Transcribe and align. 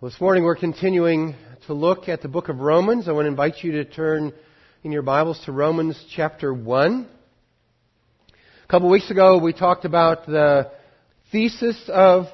Well, 0.00 0.10
this 0.10 0.18
morning 0.18 0.44
we're 0.44 0.56
continuing 0.56 1.34
to 1.66 1.74
look 1.74 2.08
at 2.08 2.22
the 2.22 2.28
book 2.28 2.48
of 2.48 2.60
Romans. 2.60 3.06
I 3.06 3.12
want 3.12 3.26
to 3.26 3.28
invite 3.28 3.62
you 3.62 3.72
to 3.72 3.84
turn 3.84 4.32
in 4.82 4.92
your 4.92 5.02
Bibles 5.02 5.38
to 5.44 5.52
Romans 5.52 6.02
chapter 6.16 6.54
1. 6.54 7.06
A 8.64 8.66
couple 8.72 8.88
of 8.88 8.92
weeks 8.92 9.10
ago 9.10 9.36
we 9.36 9.52
talked 9.52 9.84
about 9.84 10.24
the 10.24 10.72
thesis 11.30 11.78
of 11.92 12.28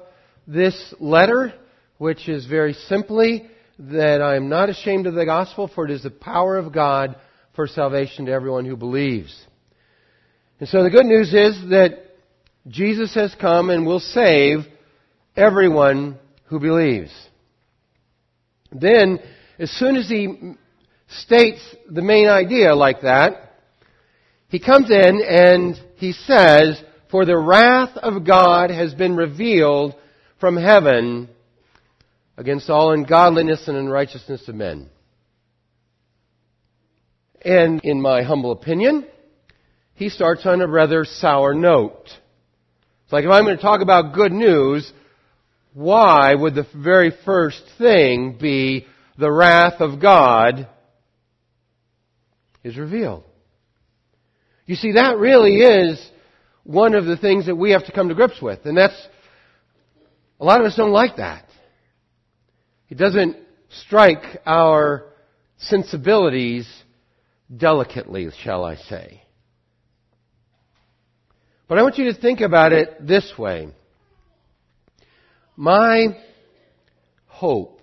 this 0.46 0.94
letter, 1.00 1.52
which 1.98 2.28
is 2.28 2.46
very 2.46 2.72
simply 2.72 3.50
that 3.80 4.22
I 4.22 4.36
am 4.36 4.48
not 4.48 4.68
ashamed 4.68 5.08
of 5.08 5.14
the 5.14 5.24
gospel, 5.24 5.66
for 5.66 5.86
it 5.86 5.90
is 5.90 6.04
the 6.04 6.10
power 6.10 6.56
of 6.56 6.72
God 6.72 7.16
for 7.56 7.66
salvation 7.66 8.26
to 8.26 8.32
everyone 8.32 8.64
who 8.64 8.76
believes. 8.76 9.36
And 10.60 10.68
so 10.68 10.84
the 10.84 10.90
good 10.90 11.06
news 11.06 11.34
is 11.34 11.60
that 11.70 12.14
Jesus 12.68 13.12
has 13.16 13.34
come 13.40 13.70
and 13.70 13.84
will 13.84 13.98
save 13.98 14.58
everyone 15.36 16.20
who 16.44 16.60
believes. 16.60 17.10
Then, 18.72 19.20
as 19.58 19.70
soon 19.70 19.96
as 19.96 20.08
he 20.08 20.54
states 21.08 21.60
the 21.90 22.02
main 22.02 22.28
idea 22.28 22.74
like 22.74 23.02
that, 23.02 23.54
he 24.48 24.60
comes 24.60 24.90
in 24.90 25.22
and 25.22 25.80
he 25.96 26.12
says, 26.12 26.82
For 27.10 27.24
the 27.24 27.38
wrath 27.38 27.96
of 27.96 28.24
God 28.24 28.70
has 28.70 28.94
been 28.94 29.16
revealed 29.16 29.94
from 30.40 30.56
heaven 30.56 31.28
against 32.36 32.68
all 32.68 32.92
ungodliness 32.92 33.66
and 33.66 33.76
unrighteousness 33.76 34.46
of 34.48 34.54
men. 34.54 34.88
And 37.42 37.80
in 37.84 38.00
my 38.00 38.22
humble 38.22 38.52
opinion, 38.52 39.06
he 39.94 40.08
starts 40.08 40.44
on 40.44 40.60
a 40.60 40.66
rather 40.66 41.04
sour 41.04 41.54
note. 41.54 42.10
It's 43.04 43.12
like 43.12 43.24
if 43.24 43.30
I'm 43.30 43.44
going 43.44 43.56
to 43.56 43.62
talk 43.62 43.80
about 43.80 44.14
good 44.14 44.32
news, 44.32 44.92
why 45.76 46.34
would 46.34 46.54
the 46.54 46.66
very 46.74 47.12
first 47.26 47.62
thing 47.76 48.38
be 48.40 48.86
the 49.18 49.30
wrath 49.30 49.74
of 49.80 50.00
God 50.00 50.66
is 52.64 52.78
revealed? 52.78 53.24
You 54.64 54.74
see, 54.74 54.92
that 54.92 55.18
really 55.18 55.56
is 55.56 56.02
one 56.64 56.94
of 56.94 57.04
the 57.04 57.18
things 57.18 57.44
that 57.44 57.56
we 57.56 57.72
have 57.72 57.84
to 57.84 57.92
come 57.92 58.08
to 58.08 58.14
grips 58.14 58.40
with. 58.40 58.64
And 58.64 58.74
that's, 58.74 58.98
a 60.40 60.46
lot 60.46 60.60
of 60.60 60.66
us 60.66 60.76
don't 60.76 60.92
like 60.92 61.16
that. 61.16 61.44
It 62.88 62.96
doesn't 62.96 63.36
strike 63.68 64.40
our 64.46 65.04
sensibilities 65.58 66.66
delicately, 67.54 68.30
shall 68.42 68.64
I 68.64 68.76
say. 68.76 69.22
But 71.68 71.76
I 71.76 71.82
want 71.82 71.98
you 71.98 72.10
to 72.10 72.18
think 72.18 72.40
about 72.40 72.72
it 72.72 73.06
this 73.06 73.30
way. 73.36 73.68
My 75.56 76.08
hope 77.26 77.80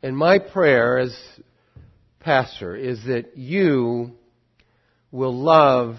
and 0.00 0.16
my 0.16 0.38
prayer 0.38 0.98
as 0.98 1.16
pastor 2.20 2.76
is 2.76 3.04
that 3.04 3.36
you 3.36 4.12
will 5.10 5.34
love 5.34 5.96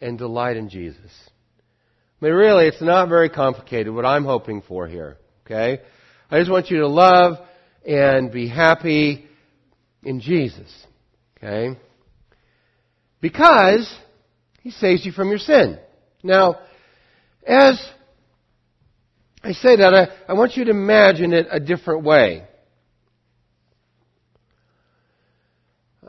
and 0.00 0.16
delight 0.16 0.56
in 0.56 0.70
Jesus. 0.70 1.10
I 2.20 2.24
mean, 2.24 2.34
really, 2.34 2.66
it's 2.66 2.80
not 2.80 3.10
very 3.10 3.28
complicated 3.28 3.92
what 3.92 4.06
I'm 4.06 4.24
hoping 4.24 4.62
for 4.62 4.88
here. 4.88 5.18
Okay? 5.44 5.82
I 6.30 6.38
just 6.38 6.50
want 6.50 6.70
you 6.70 6.78
to 6.78 6.88
love 6.88 7.36
and 7.86 8.32
be 8.32 8.48
happy 8.48 9.26
in 10.02 10.20
Jesus. 10.20 10.72
Okay? 11.36 11.78
Because 13.20 13.94
He 14.62 14.70
saves 14.70 15.04
you 15.04 15.12
from 15.12 15.28
your 15.28 15.38
sin. 15.38 15.78
Now, 16.22 16.60
as 17.46 17.78
I 19.46 19.52
say 19.52 19.76
that, 19.76 19.94
I, 19.94 20.32
I 20.32 20.32
want 20.32 20.56
you 20.56 20.64
to 20.64 20.72
imagine 20.72 21.32
it 21.32 21.46
a 21.48 21.60
different 21.60 22.02
way. 22.02 22.42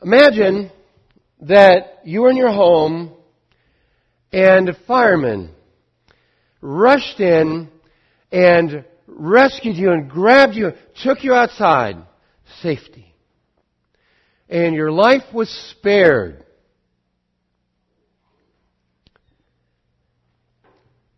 Imagine 0.02 0.71
that 1.41 1.99
you 2.03 2.21
were 2.21 2.31
in 2.31 2.35
your 2.35 2.52
home 2.52 3.13
and 4.33 4.70
a 4.70 4.73
fireman 4.87 5.52
rushed 6.61 7.20
in 7.20 7.70
and 8.31 8.83
rescued 9.05 9.77
you 9.77 9.92
and 9.92 10.09
grabbed 10.09 10.55
you, 10.55 10.71
took 11.04 11.23
you 11.23 11.36
outside. 11.36 11.98
Safety. 12.64 13.14
And 14.49 14.73
your 14.73 14.92
life 14.92 15.31
was 15.31 15.48
spared. 15.77 16.43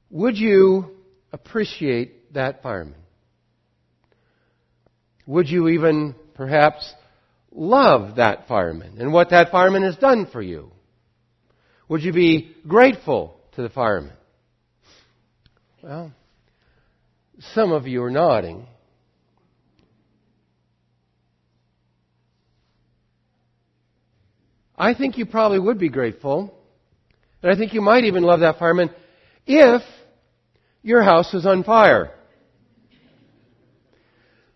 Would 0.10 0.38
you 0.38 0.99
appreciate 1.32 2.34
that 2.34 2.62
fireman? 2.62 2.96
Would 5.26 5.50
you 5.50 5.70
even 5.70 6.16
perhaps 6.34 6.92
love 7.52 8.16
that 8.16 8.48
fireman 8.48 8.98
and 9.00 9.14
what 9.14 9.30
that 9.30 9.52
fireman 9.52 9.84
has 9.84 9.96
done 9.98 10.28
for 10.32 10.42
you? 10.42 10.72
Would 11.88 12.04
you 12.04 12.14
be 12.14 12.56
grateful 12.68 13.36
to 13.56 13.62
the 13.62 13.70
fireman? 13.70 14.14
Well, 15.84 16.12
some 17.54 17.72
of 17.72 17.88
you 17.88 18.04
are 18.04 18.12
nodding. 18.12 18.68
I 24.78 24.94
think 24.94 25.18
you 25.18 25.26
probably 25.26 25.60
would 25.60 25.78
be 25.78 25.90
grateful. 25.90 26.54
And 27.44 27.52
I 27.52 27.58
think 27.58 27.74
you 27.74 27.82
might 27.82 28.06
even 28.06 28.24
love 28.24 28.40
that 28.42 28.60
fireman 28.60 28.90
if 29.46 29.82
your 30.84 31.04
house 31.04 31.34
is 31.34 31.46
on 31.46 31.64
fire. 31.64 32.12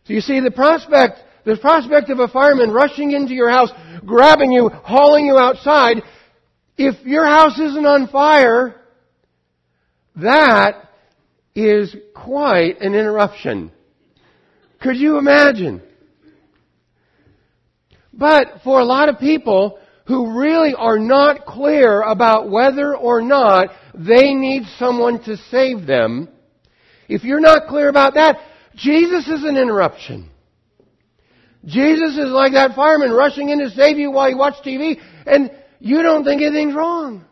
So 0.05 0.13
you 0.13 0.21
see, 0.21 0.39
the 0.39 0.51
prospect, 0.51 1.19
the 1.45 1.57
prospect 1.57 2.09
of 2.09 2.19
a 2.19 2.27
fireman 2.27 2.71
rushing 2.71 3.11
into 3.11 3.33
your 3.33 3.49
house, 3.49 3.71
grabbing 4.05 4.51
you, 4.51 4.69
hauling 4.69 5.25
you 5.25 5.37
outside, 5.37 6.01
if 6.77 7.05
your 7.05 7.25
house 7.25 7.59
isn't 7.59 7.85
on 7.85 8.07
fire, 8.07 8.81
that 10.17 10.89
is 11.55 11.95
quite 12.13 12.81
an 12.81 12.95
interruption. 12.95 13.71
Could 14.81 14.97
you 14.97 15.17
imagine? 15.17 15.81
But 18.11 18.61
for 18.63 18.79
a 18.79 18.85
lot 18.85 19.09
of 19.09 19.19
people 19.19 19.79
who 20.05 20.37
really 20.37 20.73
are 20.73 20.99
not 20.99 21.45
clear 21.45 22.01
about 22.01 22.49
whether 22.49 22.95
or 22.95 23.21
not 23.21 23.69
they 23.93 24.33
need 24.33 24.63
someone 24.77 25.23
to 25.23 25.37
save 25.51 25.85
them. 25.85 26.29
If 27.07 27.23
you're 27.23 27.39
not 27.39 27.67
clear 27.67 27.89
about 27.89 28.15
that, 28.15 28.37
Jesus 28.75 29.27
is 29.27 29.43
an 29.43 29.57
interruption. 29.57 30.29
Jesus 31.65 32.17
is 32.17 32.29
like 32.29 32.53
that 32.53 32.75
fireman 32.75 33.11
rushing 33.11 33.49
in 33.49 33.59
to 33.59 33.69
save 33.69 33.97
you 33.97 34.11
while 34.11 34.29
you 34.29 34.37
watch 34.37 34.55
TV 34.65 34.97
and 35.25 35.51
you 35.79 36.01
don't 36.01 36.25
think 36.25 36.41
anything's 36.41 36.75
wrong. 36.75 37.23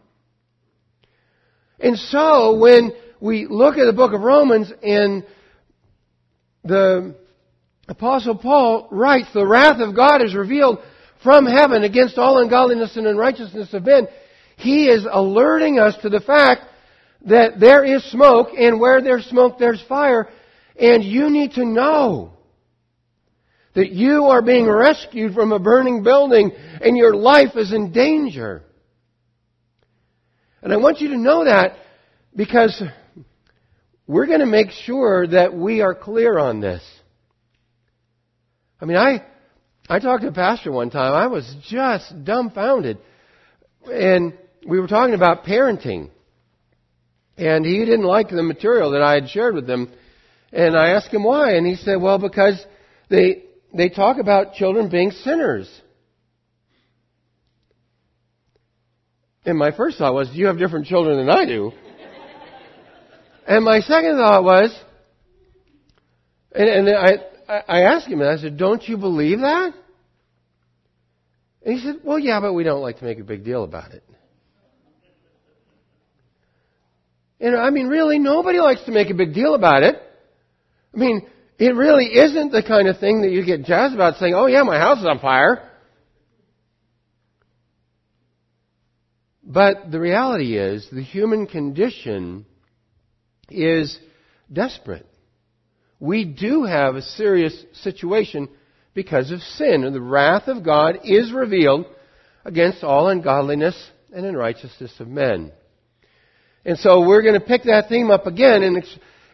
And 1.80 1.98
so 1.98 2.58
when 2.58 2.92
we 3.20 3.48
look 3.48 3.78
at 3.78 3.86
the 3.86 3.94
book 3.94 4.14
of 4.14 4.22
Romans 4.22 4.72
and 4.84 5.26
the 6.64 7.16
apostle 7.88 8.36
Paul 8.36 8.88
writes, 8.92 9.28
the 9.34 9.46
wrath 9.46 9.80
of 9.80 9.96
God 9.96 10.24
is 10.24 10.36
revealed 10.36 10.80
from 11.24 11.46
heaven 11.46 11.84
against 11.84 12.18
all 12.18 12.40
ungodliness 12.40 12.96
and 12.96 13.08
unrighteousness 13.08 13.74
of 13.74 13.86
men, 13.86 14.08
he 14.58 14.88
is 14.88 15.08
alerting 15.10 15.80
us 15.80 15.96
to 16.02 16.10
the 16.10 16.20
fact 16.20 16.62
that 17.26 17.60
there 17.60 17.84
is 17.84 18.04
smoke, 18.12 18.50
and 18.58 18.80
where 18.80 19.02
there's 19.02 19.26
smoke, 19.26 19.60
there's 19.60 19.84
fire, 19.88 20.28
and 20.80 21.04
you 21.04 21.30
need 21.30 21.52
to 21.54 21.66
know 21.66 22.34
that 23.74 23.92
you 23.92 24.26
are 24.26 24.42
being 24.42 24.70
rescued 24.70 25.34
from 25.34 25.52
a 25.52 25.60
burning 25.60 26.04
building 26.04 26.52
and 26.82 26.98
your 26.98 27.16
life 27.16 27.56
is 27.56 27.72
in 27.72 27.92
danger. 27.92 28.64
And 30.62 30.74
I 30.74 30.78
want 30.78 31.00
you 31.00 31.10
to 31.10 31.18
know 31.18 31.46
that 31.46 31.78
because 32.36 32.82
we're 34.08 34.28
going 34.28 34.40
to 34.40 34.46
make 34.46 34.72
sure 34.72 35.28
that 35.28 35.54
we 35.54 35.82
are 35.82 35.96
clear 35.96 36.38
on 36.38 36.60
this. 36.60 36.84
I 38.80 38.86
mean, 38.86 38.98
I, 38.98 39.24
I 39.88 40.00
talked 40.00 40.24
to 40.24 40.30
a 40.30 40.34
pastor 40.34 40.72
one 40.72 40.90
time. 40.90 41.14
I 41.14 41.28
was 41.28 41.56
just 41.70 42.24
dumbfounded. 42.24 42.98
And 43.86 44.38
we 44.66 44.80
were 44.80 44.88
talking 44.88 45.16
about 45.16 45.44
parenting. 45.44 46.10
And 47.38 47.66
he 47.66 47.80
didn't 47.80 48.04
like 48.04 48.30
the 48.30 48.44
material 48.44 48.92
that 48.92 49.02
I 49.02 49.16
had 49.16 49.30
shared 49.30 49.56
with 49.56 49.70
him. 49.70 49.92
And 50.52 50.78
I 50.78 50.90
asked 50.90 51.14
him 51.14 51.24
why. 51.24 51.56
And 51.56 51.66
he 51.66 51.76
said, 51.76 52.02
well, 52.02 52.20
because 52.20 52.64
they, 53.10 53.44
they 53.74 53.90
talk 53.90 54.18
about 54.18 54.54
children 54.54 54.90
being 54.90 55.12
sinners. 55.12 55.70
And 59.46 59.58
my 59.58 59.72
first 59.72 59.98
thought 59.98 60.14
was, 60.14 60.30
you 60.34 60.48
have 60.48 60.60
different 60.60 60.86
children 60.86 61.18
than 61.18 61.30
I 61.30 61.46
do. 61.46 61.72
and 63.48 63.66
my 63.66 63.80
second 63.80 64.18
thought 64.18 64.44
was, 64.44 64.78
and, 66.54 66.70
and 66.70 66.96
I, 66.96 67.62
I 67.68 67.82
asked 67.84 68.08
him, 68.08 68.22
I 68.22 68.38
said, 68.38 68.58
don't 68.58 68.88
you 68.88 68.98
believe 68.98 69.40
that? 69.40 69.74
And 71.64 71.78
he 71.78 71.86
said, 71.86 71.98
Well, 72.04 72.20
yeah, 72.20 72.40
but 72.40 72.54
we 72.54 72.64
don't 72.64 72.82
like 72.82 73.00
to 73.00 73.06
make 73.06 73.20
a 73.20 73.24
big 73.24 73.44
deal 73.44 73.64
about 73.64 73.92
it. 73.92 74.04
And 77.40 77.56
I 77.56 77.72
mean, 77.72 77.88
really, 77.88 78.20
nobody 78.20 78.60
likes 78.60 78.84
to 78.86 78.92
make 78.92 79.10
a 79.10 79.16
big 79.16 79.34
deal 79.34 79.56
about 79.56 79.84
it. 79.84 79.96
I 80.94 80.98
mean, 80.98 81.28
it 81.58 81.76
really 81.76 82.06
isn't 82.06 82.52
the 82.52 82.64
kind 82.64 82.88
of 82.88 83.00
thing 83.00 83.22
that 83.22 83.32
you 83.32 83.46
get 83.46 83.64
jazzed 83.64 83.96
about 83.96 84.18
saying, 84.18 84.34
oh 84.36 84.46
yeah, 84.46 84.64
my 84.64 84.78
house 84.78 85.00
is 85.00 85.06
on 85.06 85.20
fire. 85.20 85.68
But 89.44 89.92
the 89.92 90.00
reality 90.00 90.58
is, 90.58 90.88
the 90.92 91.04
human 91.04 91.46
condition 91.48 92.46
is 93.50 94.00
desperate. 94.52 95.06
We 96.00 96.26
do 96.26 96.64
have 96.64 96.96
a 96.96 97.02
serious 97.02 97.64
situation 97.74 98.50
because 98.94 99.32
of 99.32 99.42
sin, 99.42 99.84
and 99.84 99.96
the 99.96 100.02
wrath 100.02 100.48
of 100.48 100.64
God 100.64 101.00
is 101.04 101.32
revealed 101.32 101.86
against 102.44 102.84
all 102.84 103.10
ungodliness 103.10 103.76
and 104.14 104.26
unrighteousness 104.26 105.00
of 105.00 105.08
men. 105.08 105.52
And 106.66 106.78
so 106.78 107.08
we're 107.08 107.22
going 107.22 107.40
to 107.40 107.46
pick 107.46 107.64
that 107.64 107.90
theme 107.90 108.12
up 108.12 108.28
again, 108.28 108.64
and 108.64 108.84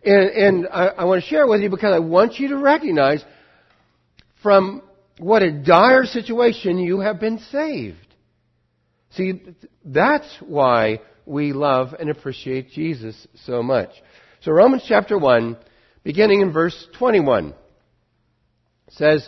and, 0.04 0.30
and 0.30 0.68
I, 0.71 0.88
I 0.88 1.04
want 1.06 1.24
to 1.24 1.30
share 1.30 1.44
it 1.44 1.50
with 1.50 1.62
you 1.62 1.69
because 1.69 1.94
I 1.94 2.00
want 2.00 2.39
you 2.39 2.50
to 2.50 2.57
recognize 2.57 3.24
from 4.42 4.81
what 5.18 5.42
a 5.42 5.51
dire 5.51 6.06
situation 6.06 6.77
you 6.77 7.00
have 7.00 7.19
been 7.19 7.39
saved. 7.51 7.98
See, 9.12 9.42
that's 9.83 10.27
why 10.39 11.01
we 11.25 11.51
love 11.51 11.94
and 12.00 12.09
appreciate 12.09 12.71
Jesus 12.71 13.27
so 13.45 13.63
much. 13.63 13.89
So 14.42 14.51
Romans 14.51 14.86
chapter 14.88 15.18
1, 15.18 15.57
beginning 16.04 16.42
in 16.42 16.54
verse 16.54 16.88
21, 16.98 17.54
says, 18.92 19.27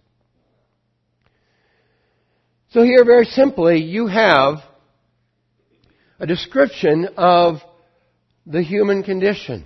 So 2.71 2.83
here, 2.83 3.03
very 3.03 3.25
simply, 3.25 3.81
you 3.81 4.07
have 4.07 4.59
a 6.19 6.25
description 6.25 7.09
of 7.17 7.57
the 8.45 8.63
human 8.63 9.03
condition. 9.03 9.65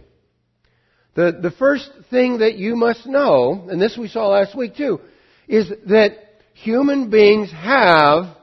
The, 1.13 1.37
the 1.39 1.51
first 1.51 1.87
thing 2.09 2.39
that 2.39 2.55
you 2.55 2.75
must 2.75 3.05
know, 3.05 3.67
and 3.69 3.79
this 3.79 3.95
we 3.95 4.07
saw 4.07 4.29
last 4.29 4.57
week 4.57 4.75
too, 4.75 5.01
is 5.47 5.71
that 5.87 6.13
human 6.55 7.11
beings 7.11 7.51
have 7.51 8.35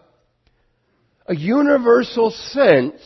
a 1.26 1.34
universal 1.34 2.30
sense 2.30 3.02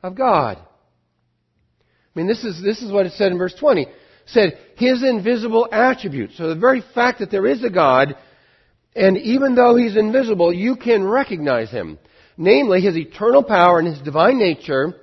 of 0.00 0.14
God. 0.14 0.58
I 0.58 2.18
mean, 2.18 2.28
this 2.28 2.44
is, 2.44 2.62
this 2.62 2.82
is 2.82 2.92
what 2.92 3.06
it 3.06 3.14
said 3.14 3.32
in 3.32 3.38
verse 3.38 3.54
20. 3.58 3.82
It 3.82 3.88
said, 4.26 4.58
His 4.76 5.02
invisible 5.02 5.66
attributes. 5.72 6.36
So 6.38 6.48
the 6.48 6.60
very 6.60 6.84
fact 6.94 7.18
that 7.18 7.32
there 7.32 7.46
is 7.46 7.64
a 7.64 7.70
God, 7.70 8.14
and 8.96 9.18
even 9.18 9.54
though 9.54 9.76
He's 9.76 9.96
invisible, 9.96 10.52
you 10.52 10.76
can 10.76 11.04
recognize 11.04 11.70
Him. 11.70 11.98
Namely, 12.36 12.80
His 12.80 12.96
eternal 12.96 13.42
power 13.44 13.78
and 13.78 13.88
His 13.88 14.00
divine 14.00 14.38
nature, 14.38 14.94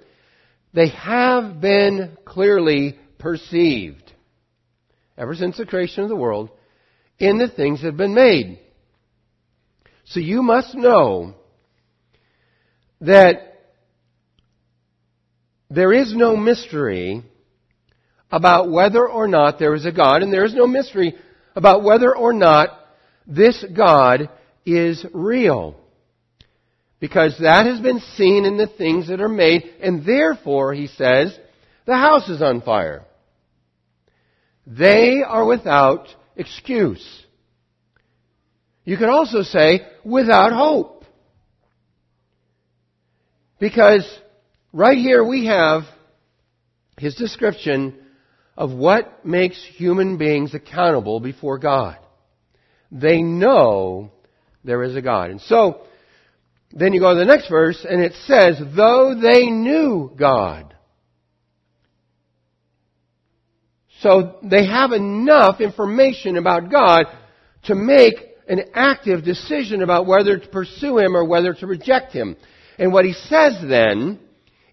they 0.74 0.90
have 0.90 1.62
been 1.62 2.18
clearly 2.26 2.98
perceived 3.20 4.12
ever 5.18 5.36
since 5.36 5.58
the 5.58 5.66
creation 5.66 6.04
of 6.04 6.10
the 6.10 6.16
world 6.16 6.50
in 7.20 7.38
the 7.38 7.48
things 7.48 7.82
that 7.82 7.88
have 7.88 7.98
been 7.98 8.16
made. 8.16 8.60
So 10.06 10.20
you 10.20 10.42
must 10.42 10.76
know 10.76 11.36
that 13.02 13.54
there 15.70 15.94
is 15.94 16.16
no 16.16 16.36
mystery 16.36 17.24
about 18.32 18.72
whether 18.72 19.08
or 19.08 19.28
not 19.28 19.60
there 19.60 19.76
is 19.76 19.86
a 19.86 19.92
God, 19.92 20.24
and 20.24 20.34
there 20.34 20.46
is 20.46 20.56
no 20.56 20.66
mystery 20.66 21.16
about 21.56 21.84
whether 21.84 22.16
or 22.16 22.34
not 22.34 22.80
this 23.28 23.64
God 23.76 24.30
is 24.66 25.06
real. 25.14 25.76
Because 27.00 27.38
that 27.40 27.66
has 27.66 27.80
been 27.80 28.00
seen 28.16 28.46
in 28.46 28.58
the 28.58 28.68
things 28.68 29.10
that 29.10 29.20
are 29.20 29.30
made, 29.30 29.64
and 29.82 30.06
therefore, 30.06 30.74
he 30.74 30.88
says, 30.88 31.38
the 31.86 31.98
house 31.98 32.30
is 32.30 32.42
on 32.42 32.62
fire. 32.62 33.04
They 34.66 35.22
are 35.22 35.46
without 35.46 36.08
excuse. 36.36 37.06
You 38.86 38.98
could 38.98 39.10
also 39.10 39.44
say 39.44 39.82
without 40.04 40.54
hope. 40.54 41.04
Because 43.60 44.06
right 44.72 44.98
here 44.98 45.24
we 45.24 45.46
have 45.46 45.84
his 46.98 47.16
description 47.16 47.98
of 48.58 48.72
what 48.72 49.26
makes 49.26 49.64
human 49.76 50.18
beings 50.18 50.54
accountable 50.54 51.20
before 51.20 51.58
God. 51.58 51.98
They 52.94 53.22
know 53.22 54.12
there 54.64 54.84
is 54.84 54.96
a 54.96 55.02
God. 55.02 55.32
And 55.32 55.42
so, 55.42 55.82
then 56.72 56.94
you 56.94 57.00
go 57.00 57.14
to 57.14 57.20
the 57.20 57.26
next 57.26 57.50
verse 57.50 57.86
and 57.88 58.02
it 58.02 58.14
says, 58.26 58.62
though 58.76 59.16
they 59.20 59.48
knew 59.48 60.12
God. 60.18 60.74
So 64.02 64.36
they 64.44 64.66
have 64.68 64.92
enough 64.92 65.62
information 65.62 66.38
about 66.38 66.70
God 66.70 67.06
to 67.66 67.76
make 67.76 68.16
an 68.48 68.60
active 68.74 69.24
decision 69.24 69.82
about 69.82 70.06
whether 70.06 70.38
to 70.38 70.48
pursue 70.50 70.98
Him 71.00 71.16
or 71.16 71.26
whether 71.26 71.54
to 71.54 71.68
reject 71.68 72.12
Him. 72.12 72.36
And 72.78 72.92
what 72.92 73.06
He 73.06 73.14
says 73.14 73.64
then 73.68 74.20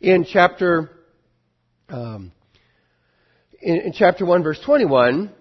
in 0.00 0.24
chapter, 0.24 0.90
um, 1.88 2.32
in, 3.60 3.76
in 3.76 3.92
chapter 3.92 4.26
1 4.26 4.42
verse 4.42 4.60
21 4.64 5.32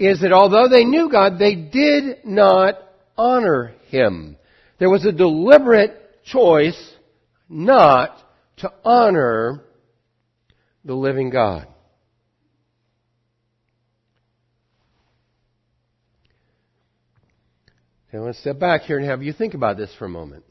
is 0.00 0.20
that 0.20 0.32
although 0.32 0.68
they 0.68 0.84
knew 0.84 1.10
God, 1.10 1.38
they 1.38 1.54
did 1.54 2.24
not 2.24 2.76
honor 3.16 3.74
Him. 3.88 4.36
There 4.78 4.90
was 4.90 5.04
a 5.04 5.12
deliberate 5.12 6.24
choice 6.24 6.92
not 7.48 8.16
to 8.58 8.72
honor 8.82 9.62
the 10.84 10.94
living 10.94 11.28
God. 11.28 11.66
I 18.12 18.18
want 18.18 18.34
to 18.34 18.40
step 18.40 18.58
back 18.58 18.82
here 18.82 18.98
and 18.98 19.06
have 19.06 19.22
you 19.22 19.32
think 19.32 19.54
about 19.54 19.76
this 19.76 19.94
for 19.98 20.06
a 20.06 20.08
moment. 20.08 20.44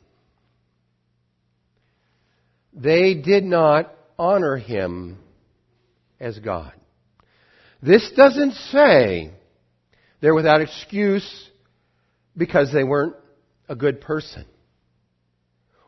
They 2.73 3.15
did 3.15 3.43
not 3.43 3.93
honor 4.17 4.55
him 4.55 5.17
as 6.19 6.39
God. 6.39 6.71
This 7.81 8.11
doesn't 8.15 8.53
say 8.53 9.31
they're 10.21 10.35
without 10.35 10.61
excuse 10.61 11.49
because 12.35 12.71
they 12.73 12.83
weren't 12.83 13.15
a 13.67 13.75
good 13.75 14.01
person, 14.01 14.45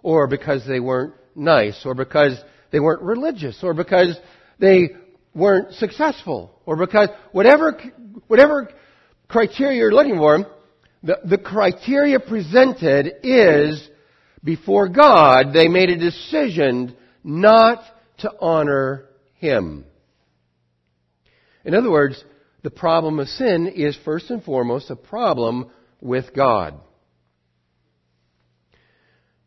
or 0.04 0.28
because 0.28 0.66
they 0.68 0.80
weren't 0.80 1.14
nice, 1.36 1.82
or 1.86 1.96
because 1.96 2.40
they 2.72 2.80
weren't 2.80 3.02
religious, 3.02 3.60
or 3.64 3.74
because 3.74 4.18
they 4.60 4.90
weren't 5.34 5.74
successful, 5.74 6.60
or 6.66 6.76
because 6.76 7.10
whatever, 7.32 7.80
whatever 8.28 8.70
criteria 9.28 9.78
you're 9.78 9.94
looking 9.94 10.18
for, 10.18 10.46
the, 11.04 11.18
the 11.26 11.38
criteria 11.38 12.20
presented 12.20 13.14
is 13.24 13.90
before 14.44 14.90
God, 14.90 15.54
they 15.54 15.68
made 15.68 15.90
a 15.90 15.98
decision 15.98 16.96
not 17.24 17.84
to 18.20 18.32
honor 18.40 19.06
Him. 19.36 19.86
In 21.64 21.76
other 21.76 21.92
words, 21.92 22.24
the 22.64 22.72
problem 22.72 23.20
of 23.20 23.28
sin 23.28 23.68
is 23.68 23.98
first 24.06 24.30
and 24.30 24.44
foremost 24.44 24.90
a 24.90 24.96
problem 24.96 25.72
with 26.00 26.34
God. 26.36 26.76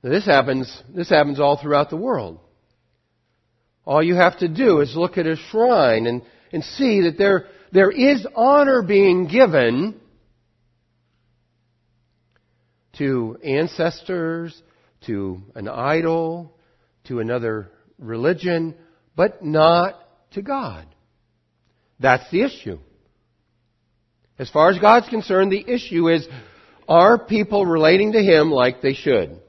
Now 0.03 0.11
this 0.11 0.27
happens, 0.27 0.83
this 0.95 1.09
happens 1.09 1.41
all 1.41 1.57
throughout 1.57 1.91
the 1.91 1.97
world. 1.97 2.41
All 3.87 4.03
you 4.03 4.15
have 4.15 4.39
to 4.39 4.49
do 4.49 4.81
is 4.81 4.97
look 4.97 5.19
at 5.19 5.27
a 5.27 5.37
shrine 5.51 6.07
and, 6.07 6.23
and 6.53 6.65
see 6.65 7.03
that 7.03 7.19
there, 7.19 7.47
there 7.73 7.91
is 7.91 8.27
honor 8.35 8.83
being 8.83 9.29
given 9.29 10.01
to 12.99 13.39
ancestors, 13.45 14.61
to 15.07 15.43
an 15.55 15.69
idol, 15.69 16.57
to 17.05 17.21
another 17.21 17.71
religion, 17.99 18.75
but 19.17 19.45
not 19.45 19.95
to 20.33 20.43
God. 20.43 20.87
That's 22.01 22.29
the 22.31 22.43
issue. 22.43 22.79
As 24.39 24.51
far 24.51 24.71
as 24.71 24.79
God's 24.79 25.09
concerned, 25.09 25.53
the 25.53 25.65
issue 25.67 26.09
is, 26.09 26.27
are 26.89 27.19
people 27.19 27.65
relating 27.65 28.13
to 28.13 28.23
Him 28.23 28.51
like 28.51 28.81
they 28.81 28.95
should? 28.95 29.41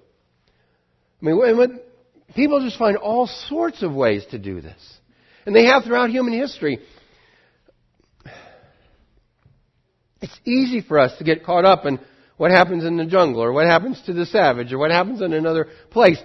I 1.21 1.25
mean, 1.25 1.79
people 2.35 2.61
just 2.61 2.77
find 2.77 2.97
all 2.97 3.27
sorts 3.27 3.81
of 3.81 3.93
ways 3.93 4.25
to 4.31 4.37
do 4.37 4.61
this. 4.61 4.97
And 5.45 5.55
they 5.55 5.65
have 5.65 5.83
throughout 5.83 6.09
human 6.09 6.33
history. 6.33 6.79
It's 10.21 10.39
easy 10.45 10.81
for 10.81 10.99
us 10.99 11.17
to 11.17 11.23
get 11.23 11.43
caught 11.43 11.65
up 11.65 11.85
in 11.85 11.99
what 12.37 12.51
happens 12.51 12.83
in 12.83 12.97
the 12.97 13.05
jungle 13.05 13.43
or 13.43 13.53
what 13.53 13.67
happens 13.67 14.01
to 14.05 14.13
the 14.13 14.25
savage 14.25 14.73
or 14.73 14.77
what 14.77 14.91
happens 14.91 15.21
in 15.21 15.33
another 15.33 15.67
place. 15.91 16.19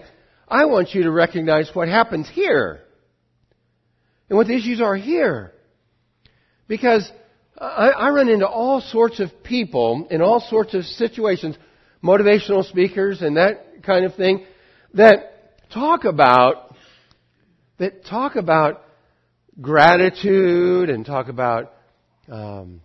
I 0.48 0.64
want 0.64 0.94
you 0.94 1.04
to 1.04 1.10
recognize 1.10 1.70
what 1.74 1.88
happens 1.88 2.28
here 2.28 2.80
and 4.28 4.36
what 4.36 4.46
the 4.46 4.54
issues 4.54 4.80
are 4.80 4.96
here. 4.96 5.52
Because 6.66 7.10
I, 7.59 7.88
I 7.88 8.11
run 8.11 8.28
into 8.28 8.49
all 8.49 8.80
sorts 8.80 9.21
of 9.21 9.42
people 9.42 10.07
in 10.11 10.23
all 10.23 10.40
sorts 10.40 10.75
of 10.75 10.85
situations, 10.85 11.57
motivational 12.02 12.64
speakers 12.69 13.23
and 13.23 13.37
that 13.37 13.83
kind 13.83 14.04
of 14.04 14.14
thing, 14.14 14.47
that 14.95 15.71
talk 15.73 16.04
about, 16.04 16.75
that 17.78 18.04
talk 18.04 18.37
about 18.37 18.83
gratitude 19.61 20.90
and 20.90 21.04
talk 21.04 21.28
about 21.28 21.73
um, 22.30 22.80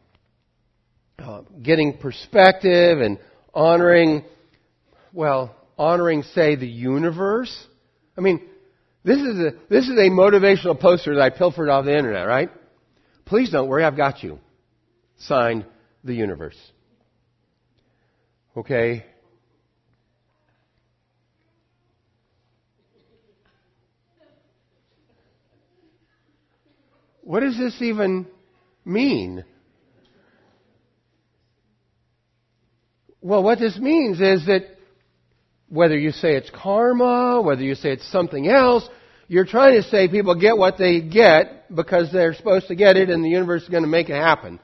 uh, 1.20 1.42
getting 1.62 1.98
perspective 1.98 3.00
and 3.00 3.20
honoring, 3.54 4.26
well, 5.14 5.56
honoring, 5.78 6.24
say, 6.24 6.56
the 6.56 6.68
universe. 6.68 7.56
I 8.18 8.22
mean, 8.22 8.42
this 9.04 9.18
is 9.18 9.40
a, 9.40 9.52
this 9.70 9.86
is 9.86 9.98
a 9.98 10.10
motivational 10.10 10.80
poster 10.80 11.16
that 11.16 11.22
I 11.22 11.30
pilfered 11.30 11.70
off 11.70 11.86
the 11.86 11.96
internet, 11.96 12.28
right? 12.28 12.50
Please 13.26 13.52
don't 13.52 13.68
worry, 13.68 13.84
I've 13.84 13.98
got 13.98 14.24
you. 14.24 14.40
Signed, 15.20 15.66
the 16.04 16.14
universe. 16.14 16.58
Okay? 18.56 19.06
What 27.22 27.40
does 27.40 27.58
this 27.58 27.82
even 27.82 28.28
mean? 28.86 29.44
Well, 33.22 33.42
what 33.42 33.58
this 33.58 33.78
means 33.80 34.22
is 34.22 34.46
that 34.46 34.62
whether 35.70 35.98
you 35.98 36.12
say 36.12 36.36
it's 36.36 36.52
karma, 36.52 37.42
whether 37.42 37.64
you 37.64 37.74
say 37.74 37.94
it's 37.94 38.10
something 38.12 38.48
else, 38.48 38.88
you're 39.28 39.46
trying 39.46 39.82
to 39.82 39.90
say 39.90 40.08
people 40.08 40.40
get 40.40 40.56
what 40.56 40.78
they 40.78 41.02
get 41.02 41.76
because 41.76 42.12
they're 42.12 42.36
supposed 42.36 42.68
to 42.68 42.76
get 42.76 42.96
it 42.96 43.10
and 43.10 43.26
the 43.26 43.30
universe 43.30 43.64
is 43.64 43.70
going 43.70 43.82
to 43.82 43.90
make 43.90 44.10
it 44.10 44.14
happen 44.14 44.60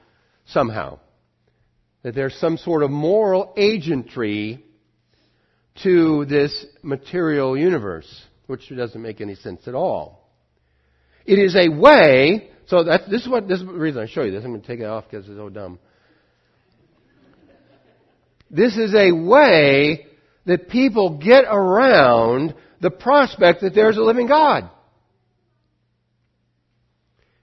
somehow. 0.52 1.00
That 2.04 2.16
there's 2.16 2.36
some 2.36 2.58
sort 2.58 2.84
of 2.84 2.90
moral 2.90 3.54
agentry 3.58 4.64
to 5.84 6.26
this 6.26 6.66
material 6.82 7.58
universe, 7.58 8.10
which 8.48 8.70
doesn't 8.70 9.02
make 9.02 9.22
any 9.22 9.36
sense 9.36 9.68
at 9.68 9.76
all. 9.76 10.30
It 11.26 11.40
is 11.40 11.56
a 11.56 11.70
way, 11.70 12.50
so 12.66 12.84
that's, 12.84 13.10
this 13.10 13.22
is 13.22 13.30
what, 13.30 13.48
this 13.48 13.60
is 13.60 13.66
the 13.66 13.74
reason 13.74 14.02
I 14.02 14.08
show 14.08 14.24
you 14.24 14.32
this. 14.32 14.44
I'm 14.44 14.52
going 14.52 14.62
to 14.62 14.68
take 14.68 14.80
it 14.80 14.86
off 14.86 15.06
because 15.10 15.28
it's 15.28 15.38
so 15.38 15.50
dumb. 15.50 15.80
This 18.50 18.76
is 18.78 18.94
a 18.94 19.12
way 19.12 20.08
that 20.46 20.68
people 20.70 21.20
get 21.20 21.46
around 21.48 22.56
the 22.82 22.90
prospect 22.90 23.62
that 23.62 23.74
there's 23.74 23.98
a 23.98 24.02
living 24.02 24.28
God. 24.28 24.70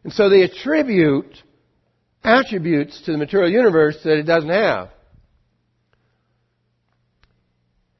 And 0.04 0.12
so 0.12 0.28
they 0.28 0.42
attribute 0.42 1.34
attributes 2.22 3.00
to 3.02 3.12
the 3.12 3.18
material 3.18 3.50
universe 3.50 3.98
that 4.04 4.18
it 4.18 4.24
doesn't 4.24 4.50
have. 4.50 4.90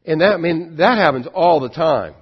And 0.04 0.20
that 0.20 0.34
I 0.34 0.36
mean 0.38 0.76
that 0.76 0.96
happens 0.98 1.26
all 1.32 1.60
the 1.60 1.68
time. 1.68 2.14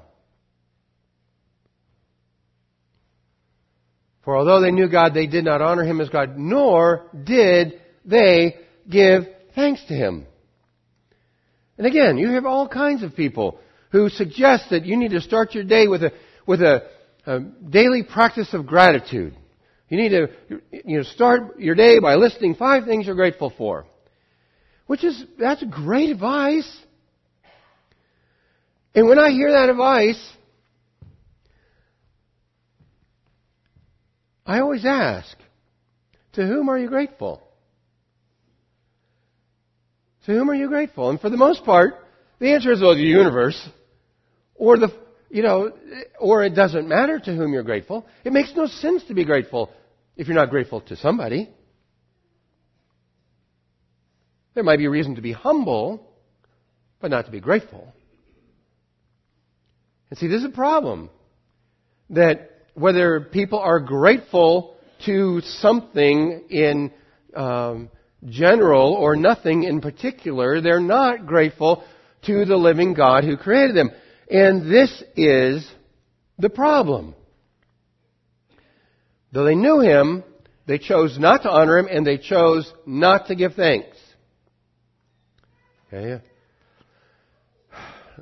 For 4.25 4.37
although 4.37 4.61
they 4.61 4.73
knew 4.73 4.89
God, 4.89 5.15
they 5.15 5.29
did 5.29 5.45
not 5.45 5.63
honor 5.63 5.85
him 5.85 6.01
as 6.01 6.09
God, 6.09 6.37
nor 6.37 7.09
did 7.23 7.81
they 8.05 8.57
give 8.91 9.23
thanks 9.55 9.85
to 9.85 9.95
him. 9.95 10.27
And 11.79 11.87
again, 11.87 12.19
you 12.19 12.31
have 12.31 12.45
all 12.45 12.69
kinds 12.69 13.05
of 13.05 13.15
people 13.15 13.61
who 13.93 14.09
suggest 14.09 14.71
that 14.71 14.85
you 14.85 14.97
need 14.97 15.13
to 15.13 15.21
start 15.21 15.55
your 15.55 15.63
day 15.63 15.87
with 15.87 16.03
a, 16.03 16.13
with 16.45 16.61
a, 16.61 16.89
a 17.25 17.39
daily 17.41 18.03
practice 18.03 18.53
of 18.53 18.67
gratitude. 18.67 19.37
You 19.89 19.99
need 19.99 20.09
to 20.09 20.29
you 20.73 20.99
know, 20.99 21.03
start 21.03 21.59
your 21.61 21.75
day 21.75 22.01
by 22.01 22.17
listing 22.17 22.55
five 22.55 22.85
things 22.85 23.07
you're 23.07 23.15
grateful 23.15 23.53
for. 23.57 23.87
Which 24.87 25.05
is, 25.05 25.25
that's 25.39 25.63
great 25.71 26.11
advice. 26.11 26.71
And 28.95 29.09
when 29.09 29.19
I 29.19 29.31
hear 29.31 29.53
that 29.53 29.69
advice, 29.69 30.33
I 34.45 34.61
always 34.61 34.85
ask, 34.85 35.37
to 36.35 36.47
whom 36.47 36.69
are 36.69 36.79
you 36.79 36.89
grateful? 36.89 37.43
To 40.27 40.33
whom 40.33 40.51
are 40.51 40.55
you 40.55 40.69
grateful? 40.69 41.11
And 41.11 41.21
for 41.21 41.31
the 41.31 41.37
most 41.37 41.65
part, 41.65 41.95
the 42.39 42.53
answer 42.53 42.73
is, 42.73 42.81
well, 42.81 42.95
the 42.95 43.03
universe. 43.03 43.69
Or 44.55 44.79
the, 44.79 44.89
you 45.37 45.43
know, 45.43 45.71
or 46.19 46.45
it 46.45 46.55
doesn't 46.55 46.89
matter 46.89 47.19
to 47.19 47.35
whom 47.35 47.53
you're 47.53 47.63
grateful. 47.63 48.07
It 48.25 48.33
makes 48.33 48.55
no 48.57 48.67
sense 48.67 49.05
to 49.05 49.15
be 49.15 49.27
grateful 49.27 49.71
if 50.17 50.29
you're 50.29 50.35
not 50.35 50.49
grateful 50.49 50.81
to 50.81 50.97
somebody. 50.97 51.51
There 54.55 54.65
might 54.65 54.79
be 54.79 54.87
a 54.87 54.91
reason 54.91 55.17
to 55.17 55.21
be 55.21 55.33
humble, 55.33 56.11
but 57.03 57.11
not 57.11 57.27
to 57.27 57.31
be 57.31 57.41
grateful. 57.41 57.93
And 60.09 60.19
see, 60.19 60.27
this 60.27 60.39
is 60.39 60.47
a 60.47 60.49
problem. 60.49 61.11
That 62.09 62.51
whether 62.73 63.21
people 63.21 63.59
are 63.59 63.79
grateful 63.79 64.75
to 65.05 65.43
something 65.43 66.47
in 66.49 66.93
um, 67.35 67.91
general 68.25 68.95
or 68.95 69.17
nothing 69.17 69.65
in 69.65 69.83
particular. 69.83 70.63
They're 70.63 70.81
not 70.81 71.27
grateful 71.27 71.85
to 72.25 72.47
the 72.47 72.57
living 72.57 72.95
God 72.95 73.25
who 73.25 73.37
created 73.37 73.77
them. 73.77 73.91
And 74.29 74.71
this 74.71 75.03
is 75.17 75.69
the 76.39 76.51
problem. 76.51 77.15
Though 79.33 79.45
they 79.45 79.55
knew 79.55 79.81
him, 79.81 80.25
they 80.67 80.79
chose 80.79 81.19
not 81.19 81.43
to 81.43 81.51
honor 81.51 81.79
him 81.79 81.89
and 81.91 82.07
they 82.07 82.19
chose 82.19 82.73
not 82.87 83.27
to 83.29 83.35
give 83.35 83.55
thanks. 83.55 83.97
Okay. 85.93 86.23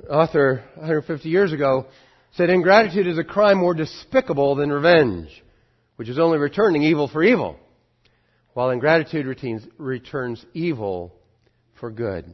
Author 0.09 0.63
150 0.75 1.29
years 1.29 1.51
ago 1.53 1.87
said 2.33 2.49
ingratitude 2.49 3.07
is 3.07 3.17
a 3.17 3.23
crime 3.23 3.57
more 3.57 3.73
despicable 3.73 4.55
than 4.55 4.71
revenge, 4.71 5.43
which 5.95 6.09
is 6.09 6.19
only 6.19 6.37
returning 6.37 6.83
evil 6.83 7.07
for 7.07 7.23
evil 7.23 7.57
while 8.55 8.69
ingratitude 8.69 9.25
returns, 9.77 10.45
evil 10.53 11.13
for 11.77 11.91
good. 11.91 12.33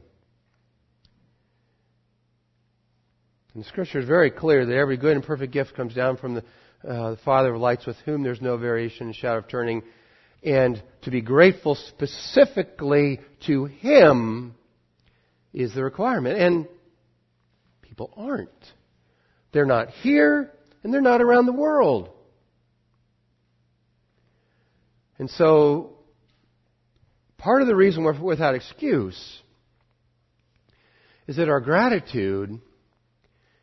And 3.53 3.63
the 3.63 3.67
scripture 3.67 3.99
is 3.99 4.07
very 4.07 4.31
clear 4.31 4.65
that 4.65 4.75
every 4.75 4.97
good 4.97 5.15
and 5.15 5.23
perfect 5.23 5.53
gift 5.53 5.75
comes 5.75 5.93
down 5.93 6.17
from 6.17 6.35
the, 6.35 6.43
uh, 6.87 7.11
the 7.11 7.19
Father 7.25 7.53
of 7.53 7.61
lights 7.61 7.85
with 7.85 7.97
whom 8.05 8.23
there's 8.23 8.41
no 8.41 8.57
variation 8.57 9.07
and 9.07 9.15
shadow 9.15 9.39
of 9.39 9.47
turning. 9.47 9.83
And 10.43 10.81
to 11.03 11.11
be 11.11 11.21
grateful 11.21 11.75
specifically 11.75 13.19
to 13.47 13.65
Him 13.65 14.55
is 15.53 15.73
the 15.73 15.83
requirement. 15.83 16.39
And 16.39 16.67
people 17.81 18.13
aren't. 18.15 18.49
They're 19.51 19.65
not 19.65 19.89
here 19.89 20.51
and 20.83 20.93
they're 20.93 21.01
not 21.01 21.21
around 21.21 21.45
the 21.45 21.53
world. 21.53 22.09
And 25.19 25.29
so 25.29 25.97
Part 27.41 27.63
of 27.63 27.67
the 27.67 27.75
reason 27.75 28.03
we're 28.03 28.19
without 28.21 28.53
excuse 28.53 29.41
is 31.25 31.37
that 31.37 31.49
our 31.49 31.59
gratitude 31.59 32.61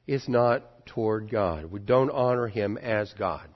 is 0.08 0.26
not 0.26 0.86
toward 0.86 1.30
God. 1.30 1.66
We 1.66 1.78
don't 1.78 2.10
honor 2.10 2.48
Him 2.48 2.78
as 2.78 3.12
God. 3.16 3.46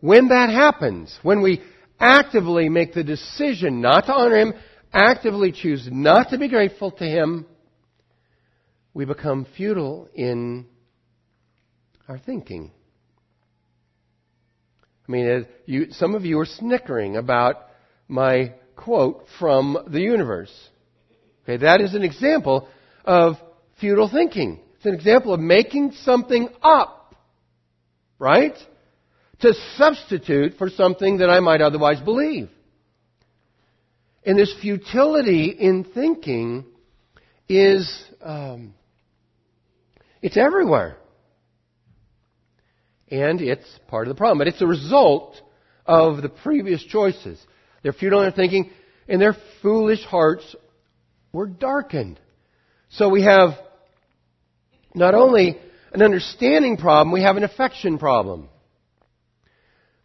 When 0.00 0.28
that 0.28 0.50
happens, 0.50 1.16
when 1.22 1.40
we 1.40 1.62
actively 1.98 2.68
make 2.68 2.92
the 2.92 3.04
decision 3.04 3.80
not 3.80 4.06
to 4.06 4.12
honor 4.12 4.36
Him, 4.36 4.54
actively 4.92 5.52
choose 5.52 5.88
not 5.90 6.30
to 6.30 6.38
be 6.38 6.48
grateful 6.48 6.90
to 6.92 7.04
Him, 7.04 7.46
we 8.92 9.04
become 9.04 9.46
futile 9.56 10.08
in 10.14 10.66
our 12.08 12.18
thinking. 12.18 12.72
I 15.08 15.12
mean, 15.12 15.46
you, 15.64 15.86
some 15.92 16.14
of 16.14 16.24
you 16.24 16.38
are 16.40 16.46
snickering 16.46 17.16
about 17.16 17.68
my 18.08 18.54
quote 18.76 19.26
from 19.38 19.78
the 19.88 20.00
universe. 20.00 20.52
Okay, 21.44 21.58
that 21.58 21.80
is 21.80 21.94
an 21.94 22.02
example 22.02 22.68
of 23.04 23.36
futile 23.80 24.08
thinking. 24.08 24.60
It's 24.78 24.86
an 24.86 24.94
example 24.94 25.34
of 25.34 25.40
making 25.40 25.92
something 26.02 26.48
up, 26.62 27.16
right? 28.20 28.54
To 29.40 29.52
substitute 29.76 30.54
for 30.56 30.70
something 30.70 31.18
that 31.18 31.28
I 31.28 31.40
might 31.40 31.60
otherwise 31.60 32.00
believe. 32.00 32.48
And 34.24 34.38
this 34.38 34.54
futility 34.60 35.46
in 35.46 35.82
thinking 35.82 36.64
is, 37.48 38.04
um, 38.22 38.74
it's 40.22 40.36
everywhere. 40.36 40.96
And 43.10 43.40
it's 43.40 43.66
part 43.88 44.06
of 44.06 44.14
the 44.14 44.18
problem. 44.18 44.38
But 44.38 44.46
it's 44.46 44.62
a 44.62 44.66
result 44.66 45.40
of 45.86 46.22
the 46.22 46.28
previous 46.28 46.84
choices. 46.84 47.44
They're 47.82 47.92
futile 47.92 48.20
in 48.20 48.26
their 48.26 48.32
thinking. 48.32 48.70
and 49.08 49.20
their 49.20 49.36
foolish 49.62 50.04
hearts 50.04 50.54
were 51.32 51.46
darkened. 51.46 52.20
So 52.90 53.08
we 53.08 53.22
have 53.22 53.54
not 54.98 55.14
only 55.14 55.58
an 55.92 56.02
understanding 56.02 56.76
problem, 56.76 57.12
we 57.12 57.22
have 57.22 57.36
an 57.36 57.44
affection 57.44 57.98
problem. 57.98 58.48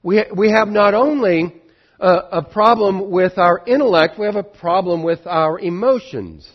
We, 0.01 0.23
we 0.35 0.51
have 0.51 0.67
not 0.67 0.93
only 0.93 1.61
a, 1.99 2.13
a 2.31 2.43
problem 2.43 3.11
with 3.11 3.37
our 3.37 3.63
intellect, 3.65 4.19
we 4.19 4.25
have 4.25 4.35
a 4.35 4.43
problem 4.43 5.03
with 5.03 5.19
our 5.25 5.59
emotions. 5.59 6.49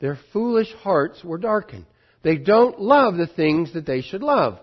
Their 0.00 0.18
foolish 0.32 0.72
hearts 0.80 1.22
were 1.22 1.38
darkened. 1.38 1.86
They 2.22 2.36
don't 2.36 2.80
love 2.80 3.16
the 3.16 3.26
things 3.26 3.74
that 3.74 3.86
they 3.86 4.02
should 4.02 4.22
love. 4.22 4.58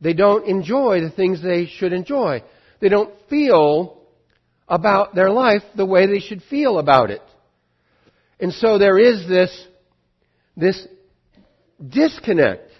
They 0.00 0.14
don't 0.14 0.46
enjoy 0.46 1.00
the 1.00 1.10
things 1.10 1.42
they 1.42 1.66
should 1.66 1.92
enjoy. 1.92 2.42
They 2.80 2.88
don't 2.88 3.12
feel 3.28 4.02
about 4.68 5.14
their 5.14 5.30
life 5.30 5.62
the 5.76 5.84
way 5.84 6.06
they 6.06 6.20
should 6.20 6.42
feel 6.44 6.78
about 6.78 7.10
it. 7.10 7.22
And 8.38 8.52
so 8.52 8.78
there 8.78 8.98
is 8.98 9.28
this, 9.28 9.66
this 10.56 10.86
disconnect 11.86 12.70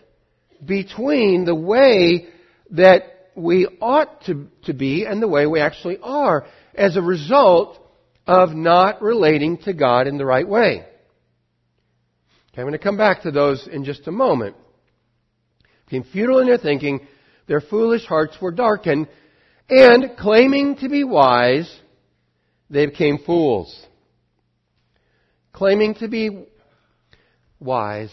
between 0.64 1.44
the 1.44 1.54
way 1.54 2.26
that 2.70 3.02
we 3.34 3.66
ought 3.80 4.24
to, 4.26 4.48
to 4.64 4.74
be 4.74 5.06
and 5.06 5.22
the 5.22 5.28
way 5.28 5.46
we 5.46 5.60
actually 5.60 5.98
are 6.02 6.46
as 6.74 6.96
a 6.96 7.02
result 7.02 7.78
of 8.26 8.50
not 8.50 9.02
relating 9.02 9.58
to 9.58 9.72
God 9.72 10.06
in 10.06 10.18
the 10.18 10.26
right 10.26 10.46
way. 10.46 10.84
Okay, 12.52 12.62
I'm 12.62 12.64
going 12.64 12.72
to 12.72 12.78
come 12.78 12.96
back 12.96 13.22
to 13.22 13.30
those 13.30 13.66
in 13.66 13.84
just 13.84 14.06
a 14.06 14.12
moment. 14.12 14.56
Became 15.86 16.04
futile 16.04 16.40
in 16.40 16.46
their 16.46 16.58
thinking, 16.58 17.06
their 17.46 17.60
foolish 17.60 18.04
hearts 18.04 18.36
were 18.40 18.52
darkened, 18.52 19.08
and 19.68 20.16
claiming 20.16 20.76
to 20.76 20.88
be 20.88 21.04
wise, 21.04 21.72
they 22.68 22.86
became 22.86 23.18
fools. 23.18 23.86
Claiming 25.52 25.94
to 25.96 26.08
be 26.08 26.46
wise, 27.58 28.12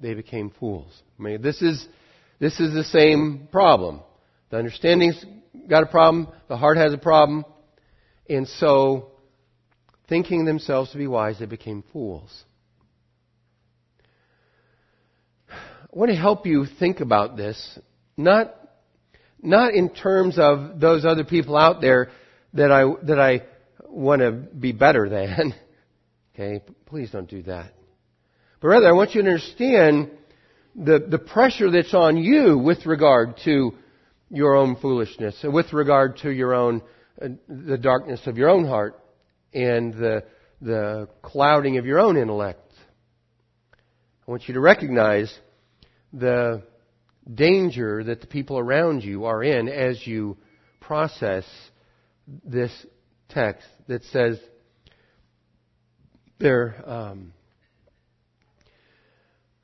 they 0.00 0.14
became 0.14 0.50
fools. 0.50 0.90
I 1.18 1.22
mean, 1.22 1.42
this 1.42 1.60
is, 1.62 1.86
this 2.38 2.58
is 2.60 2.72
the 2.74 2.84
same 2.84 3.48
problem. 3.50 4.00
The 4.50 4.58
understanding's 4.58 5.24
got 5.68 5.82
a 5.82 5.86
problem, 5.86 6.28
the 6.48 6.56
heart 6.56 6.78
has 6.78 6.92
a 6.92 6.98
problem, 6.98 7.44
and 8.28 8.46
so, 8.46 9.10
thinking 10.08 10.44
themselves 10.44 10.92
to 10.92 10.98
be 10.98 11.06
wise, 11.06 11.38
they 11.38 11.46
became 11.46 11.82
fools. 11.92 12.44
I 15.50 15.56
want 15.92 16.10
to 16.10 16.16
help 16.16 16.46
you 16.46 16.66
think 16.78 17.00
about 17.00 17.36
this, 17.36 17.78
not, 18.16 18.54
not 19.42 19.74
in 19.74 19.88
terms 19.90 20.38
of 20.38 20.80
those 20.80 21.04
other 21.04 21.24
people 21.24 21.56
out 21.56 21.80
there 21.80 22.10
that 22.54 22.70
I, 22.70 22.84
that 23.06 23.18
I 23.18 23.42
want 23.86 24.20
to 24.20 24.32
be 24.32 24.72
better 24.72 25.08
than. 25.08 25.54
Okay, 26.40 26.62
please 26.86 27.10
don't 27.10 27.28
do 27.28 27.42
that. 27.42 27.72
But 28.60 28.68
rather, 28.68 28.88
I 28.88 28.92
want 28.92 29.14
you 29.14 29.22
to 29.22 29.28
understand 29.28 30.10
the, 30.74 30.98
the 31.08 31.18
pressure 31.18 31.70
that's 31.70 31.94
on 31.94 32.16
you 32.16 32.58
with 32.58 32.86
regard 32.86 33.38
to 33.44 33.72
your 34.30 34.56
own 34.56 34.76
foolishness, 34.76 35.36
and 35.42 35.54
with 35.54 35.72
regard 35.72 36.18
to 36.18 36.30
your 36.30 36.54
own, 36.54 36.82
uh, 37.22 37.28
the 37.48 37.78
darkness 37.78 38.20
of 38.26 38.36
your 38.36 38.50
own 38.50 38.66
heart 38.66 39.00
and 39.54 39.94
the, 39.94 40.24
the 40.60 41.08
clouding 41.22 41.78
of 41.78 41.86
your 41.86 41.98
own 41.98 42.16
intellect. 42.16 42.72
I 44.26 44.30
want 44.30 44.46
you 44.48 44.54
to 44.54 44.60
recognize 44.60 45.32
the 46.12 46.62
danger 47.32 48.04
that 48.04 48.20
the 48.20 48.26
people 48.26 48.58
around 48.58 49.02
you 49.02 49.24
are 49.24 49.42
in 49.42 49.68
as 49.68 50.06
you 50.06 50.36
process 50.80 51.44
this 52.44 52.72
text 53.28 53.66
that 53.86 54.04
says 54.04 54.38
they're 56.38 56.82
um, 56.84 57.32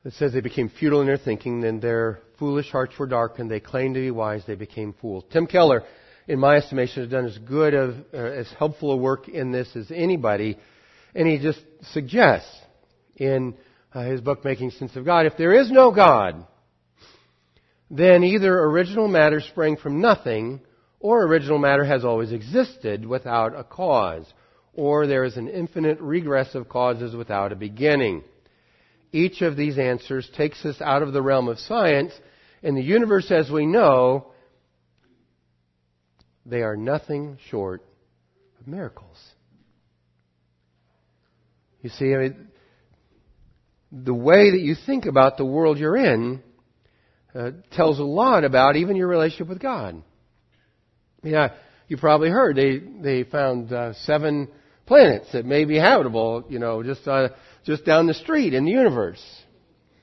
that 0.04 0.12
says 0.12 0.32
they 0.32 0.40
became 0.40 0.69
futile 0.69 1.00
in 1.00 1.06
their 1.06 1.17
thinking, 1.17 1.64
and 1.64 1.82
their 1.82 2.21
foolish 2.38 2.71
hearts 2.71 2.97
were 2.99 3.06
darkened. 3.06 3.50
They 3.50 3.60
claimed 3.60 3.95
to 3.95 4.00
be 4.00 4.10
wise, 4.10 4.43
they 4.47 4.54
became 4.54 4.95
fools. 5.00 5.25
Tim 5.32 5.47
Keller, 5.47 5.82
in 6.28 6.38
my 6.38 6.56
estimation, 6.56 7.02
has 7.02 7.10
done 7.10 7.25
as 7.25 7.38
good 7.38 7.75
of, 7.75 7.97
uh, 8.12 8.19
as 8.19 8.49
helpful 8.58 8.93
a 8.93 8.97
work 8.97 9.28
in 9.28 9.50
this 9.50 9.75
as 9.75 9.90
anybody, 9.90 10.58
and 11.14 11.26
he 11.26 11.38
just 11.38 11.60
suggests 11.93 12.54
in 13.17 13.56
uh, 13.95 14.02
his 14.02 14.21
book, 14.21 14.45
Making 14.45 14.71
Sense 14.71 14.95
of 14.95 15.04
God. 15.04 15.26
If 15.26 15.36
there 15.38 15.54
is 15.54 15.71
no 15.71 15.90
God, 15.90 16.47
then 17.90 18.25
either 18.25 18.58
original 18.64 19.08
matter 19.08 19.40
sprang 19.40 19.76
from 19.76 20.00
nothing, 20.00 20.60
or 21.00 21.23
original 21.25 21.58
matter 21.58 21.84
has 21.84 22.04
always 22.04 22.32
existed 22.32 23.06
without 23.06 23.58
a 23.58 23.64
cause, 23.64 24.26
or 24.75 25.06
there 25.06 25.25
is 25.25 25.36
an 25.36 25.49
infinite 25.49 26.00
regress 26.00 26.54
of 26.54 26.69
causes 26.69 27.14
without 27.14 27.52
a 27.52 27.56
beginning. 27.56 28.25
Each 29.15 29.43
of 29.43 29.57
these 29.57 29.79
answers 29.79 30.29
takes 30.37 30.65
us 30.65 30.81
out 30.81 31.05
of 31.05 31.13
the 31.13 31.23
realm 31.23 31.47
of 31.47 31.61
science, 31.61 32.13
and 32.65 32.77
the 32.77 32.83
universe 32.83 33.31
as 33.31 33.49
we 33.49 33.65
know, 33.65 34.33
they 36.45 36.63
are 36.63 36.77
nothing 36.77 37.39
short 37.49 37.85
of 38.59 38.67
miracles. 38.67 39.17
You 41.81 41.91
see, 41.91 42.13
I 42.13 42.17
mean, 42.17 42.49
the 43.93 44.13
way 44.13 44.50
that 44.50 44.61
you 44.61 44.75
think 44.85 45.07
about 45.07 45.37
the 45.37 45.45
world 45.45 45.79
you're 45.79 45.97
in 45.97 46.43
uh, 47.37 47.53
tells 47.71 48.00
a 48.00 48.05
lot 48.05 48.43
about 48.43 48.75
even 48.75 48.97
your 48.97 49.07
relationship 49.07 49.47
with 49.47 49.61
God. 49.61 50.03
Yeah, 51.23 51.50
you 51.87 51.99
probably 51.99 52.31
heard 52.31 52.57
they 52.57 52.79
they 52.79 53.23
found 53.23 53.73
uh, 53.73 53.93
seven 53.93 54.49
planets 54.87 55.31
that 55.33 55.45
may 55.45 55.65
be 55.67 55.79
habitable, 55.79 56.47
you 56.49 56.59
know, 56.59 56.83
just 56.83 57.07
uh, 57.07 57.29
just 57.65 57.85
down 57.85 58.07
the 58.07 58.15
street 58.15 58.55
in 58.55 58.65
the 58.65 58.71
universe. 58.71 59.23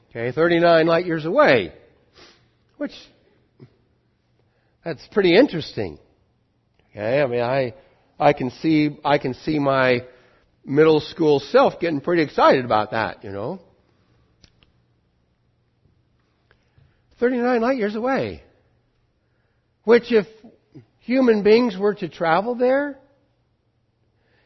Okay, 0.10 0.32
39 0.32 0.88
light 0.88 1.06
years 1.06 1.26
away, 1.26 1.74
which 2.78 2.92
that's 4.84 5.06
pretty 5.12 5.36
interesting. 5.36 6.00
Okay, 6.92 7.22
I 7.22 7.28
mean, 7.28 7.42
I 7.42 7.74
I 8.20 8.34
can 8.34 8.50
see 8.50 8.98
I 9.06 9.18
can 9.18 9.34
see 9.34 9.60
my 9.60 10.02
middle 10.66 11.00
school 11.00 11.40
self 11.40 11.80
getting 11.80 12.02
pretty 12.02 12.24
excited 12.24 12.66
about 12.66 12.92
that, 12.92 13.24
you 13.24 13.32
know. 13.32 13.62
39 17.20 17.62
light 17.62 17.78
years 17.78 17.96
away. 17.96 18.44
Which, 19.84 20.12
if 20.12 20.26
human 21.00 21.44
beings 21.44 21.78
were 21.78 21.94
to 21.96 22.10
travel 22.10 22.56
there, 22.56 22.98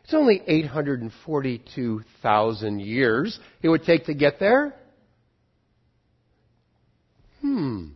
it's 0.05 0.13
only 0.13 0.41
842,000 0.45 2.79
years 2.79 3.39
it 3.63 3.69
would 3.69 3.85
take 3.85 4.05
to 4.05 4.13
get 4.13 4.39
there. 4.39 4.75
Hmm. 7.41 7.87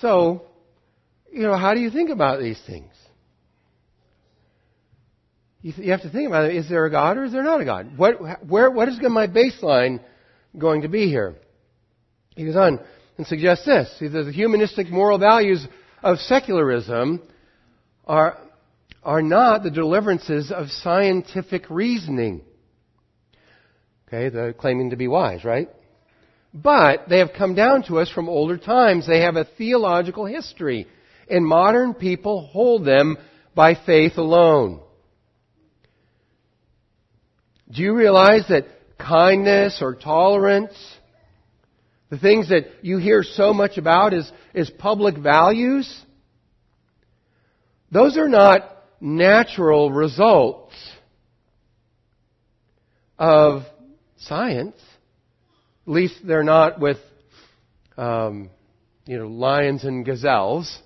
So, 0.00 0.46
you 1.30 1.42
know, 1.42 1.56
how 1.56 1.74
do 1.74 1.80
you 1.80 1.90
think 1.90 2.10
about 2.10 2.40
these 2.40 2.60
things? 2.66 2.90
You, 5.60 5.70
th- 5.70 5.86
you 5.86 5.92
have 5.92 6.02
to 6.02 6.10
think 6.10 6.26
about 6.26 6.50
it. 6.50 6.56
Is 6.56 6.68
there 6.68 6.84
a 6.84 6.90
God 6.90 7.16
or 7.16 7.22
is 7.22 7.30
there 7.30 7.44
not 7.44 7.60
a 7.60 7.64
God? 7.64 7.96
What, 7.96 8.14
where, 8.44 8.68
what 8.68 8.88
is 8.88 8.98
my 9.00 9.28
baseline 9.28 10.00
going 10.58 10.82
to 10.82 10.88
be 10.88 11.06
here? 11.06 11.36
He 12.34 12.46
goes 12.46 12.56
on 12.56 12.80
and 13.16 13.28
suggests 13.28 13.64
this. 13.64 13.94
He 14.00 14.08
says 14.08 14.26
the 14.26 14.32
humanistic 14.32 14.90
moral 14.90 15.18
values 15.18 15.64
of 16.02 16.18
secularism 16.18 17.22
are, 18.04 18.36
are 19.02 19.22
not 19.22 19.62
the 19.62 19.70
deliverances 19.70 20.50
of 20.50 20.70
scientific 20.70 21.68
reasoning. 21.68 22.42
Okay, 24.06 24.28
the 24.28 24.54
claiming 24.56 24.90
to 24.90 24.96
be 24.96 25.08
wise, 25.08 25.44
right? 25.44 25.68
But 26.54 27.08
they 27.08 27.18
have 27.18 27.32
come 27.36 27.54
down 27.54 27.82
to 27.84 27.98
us 27.98 28.10
from 28.10 28.28
older 28.28 28.58
times. 28.58 29.06
They 29.06 29.20
have 29.20 29.36
a 29.36 29.46
theological 29.56 30.26
history. 30.26 30.86
And 31.28 31.46
modern 31.46 31.94
people 31.94 32.46
hold 32.52 32.84
them 32.84 33.16
by 33.54 33.74
faith 33.74 34.18
alone. 34.18 34.80
Do 37.70 37.82
you 37.82 37.94
realize 37.94 38.44
that 38.50 38.66
kindness 38.98 39.78
or 39.80 39.94
tolerance 39.94 40.74
the 42.12 42.18
things 42.18 42.50
that 42.50 42.66
you 42.82 42.98
hear 42.98 43.22
so 43.22 43.54
much 43.54 43.78
about 43.78 44.12
is, 44.12 44.30
is 44.52 44.68
public 44.68 45.16
values. 45.16 45.90
Those 47.90 48.18
are 48.18 48.28
not 48.28 48.70
natural 49.02 49.90
results 49.90 50.74
of 53.18 53.62
science. 54.18 54.76
At 55.86 55.92
least 55.92 56.14
they're 56.24 56.44
not 56.44 56.78
with, 56.78 56.98
um, 57.98 58.48
you 59.04 59.18
know, 59.18 59.26
lions 59.26 59.82
and 59.82 60.04
gazelles 60.04 60.78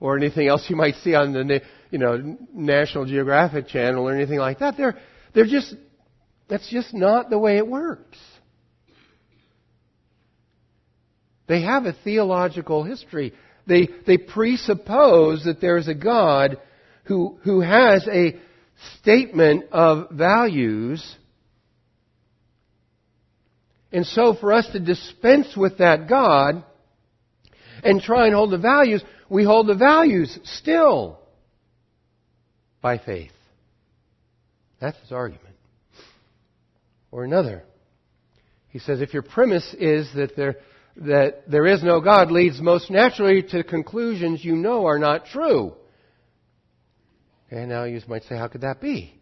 or 0.00 0.16
anything 0.16 0.48
else 0.48 0.64
you 0.70 0.76
might 0.76 0.94
see 0.96 1.14
on 1.14 1.34
the, 1.34 1.60
you 1.90 1.98
know, 1.98 2.38
National 2.54 3.04
Geographic 3.04 3.68
Channel 3.68 4.08
or 4.08 4.14
anything 4.14 4.38
like 4.38 4.60
that. 4.60 4.78
They're, 4.78 4.96
they're 5.34 5.44
just, 5.44 5.74
that's 6.48 6.70
just 6.70 6.94
not 6.94 7.28
the 7.28 7.38
way 7.38 7.58
it 7.58 7.68
works. 7.68 8.18
They 11.48 11.62
have 11.62 11.84
a 11.84 11.92
theological 11.92 12.82
history. 12.82 13.34
They, 13.66 13.88
they 14.06 14.16
presuppose 14.16 15.44
that 15.44 15.60
there's 15.60 15.86
a 15.86 15.94
God 15.94 16.58
who, 17.06 17.38
who 17.42 17.60
has 17.60 18.06
a 18.08 18.36
statement 18.98 19.66
of 19.72 20.10
values. 20.10 21.16
And 23.92 24.06
so 24.06 24.34
for 24.34 24.52
us 24.52 24.68
to 24.72 24.80
dispense 24.80 25.56
with 25.56 25.78
that 25.78 26.08
God 26.08 26.64
and 27.82 28.02
try 28.02 28.26
and 28.26 28.34
hold 28.34 28.50
the 28.50 28.58
values, 28.58 29.02
we 29.28 29.44
hold 29.44 29.66
the 29.66 29.74
values 29.74 30.38
still 30.44 31.18
by 32.80 32.98
faith. 32.98 33.32
That's 34.80 34.98
his 35.00 35.12
argument. 35.12 35.54
Or 37.10 37.24
another. 37.24 37.62
He 38.68 38.78
says 38.80 39.00
if 39.00 39.14
your 39.14 39.22
premise 39.22 39.74
is 39.78 40.08
that 40.16 40.36
there, 40.36 40.56
that 40.96 41.48
there 41.48 41.66
is 41.66 41.82
no 41.82 42.00
God 42.00 42.30
leads 42.30 42.60
most 42.60 42.90
naturally 42.90 43.42
to 43.42 43.64
conclusions 43.64 44.44
you 44.44 44.56
know 44.56 44.86
are 44.86 44.98
not 44.98 45.26
true. 45.26 45.74
And 47.50 47.68
now 47.68 47.84
you 47.84 48.00
might 48.08 48.24
say, 48.24 48.36
how 48.36 48.48
could 48.48 48.62
that 48.62 48.80
be? 48.80 49.14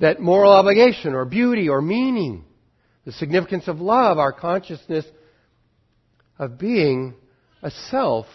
That 0.00 0.20
moral 0.20 0.52
obligation 0.52 1.14
or 1.14 1.24
beauty 1.24 1.68
or 1.68 1.80
meaning, 1.80 2.44
the 3.04 3.12
significance 3.12 3.68
of 3.68 3.80
love, 3.80 4.18
our 4.18 4.32
consciousness 4.32 5.06
of 6.38 6.58
being 6.58 7.14
a 7.62 7.70
self 7.70 8.26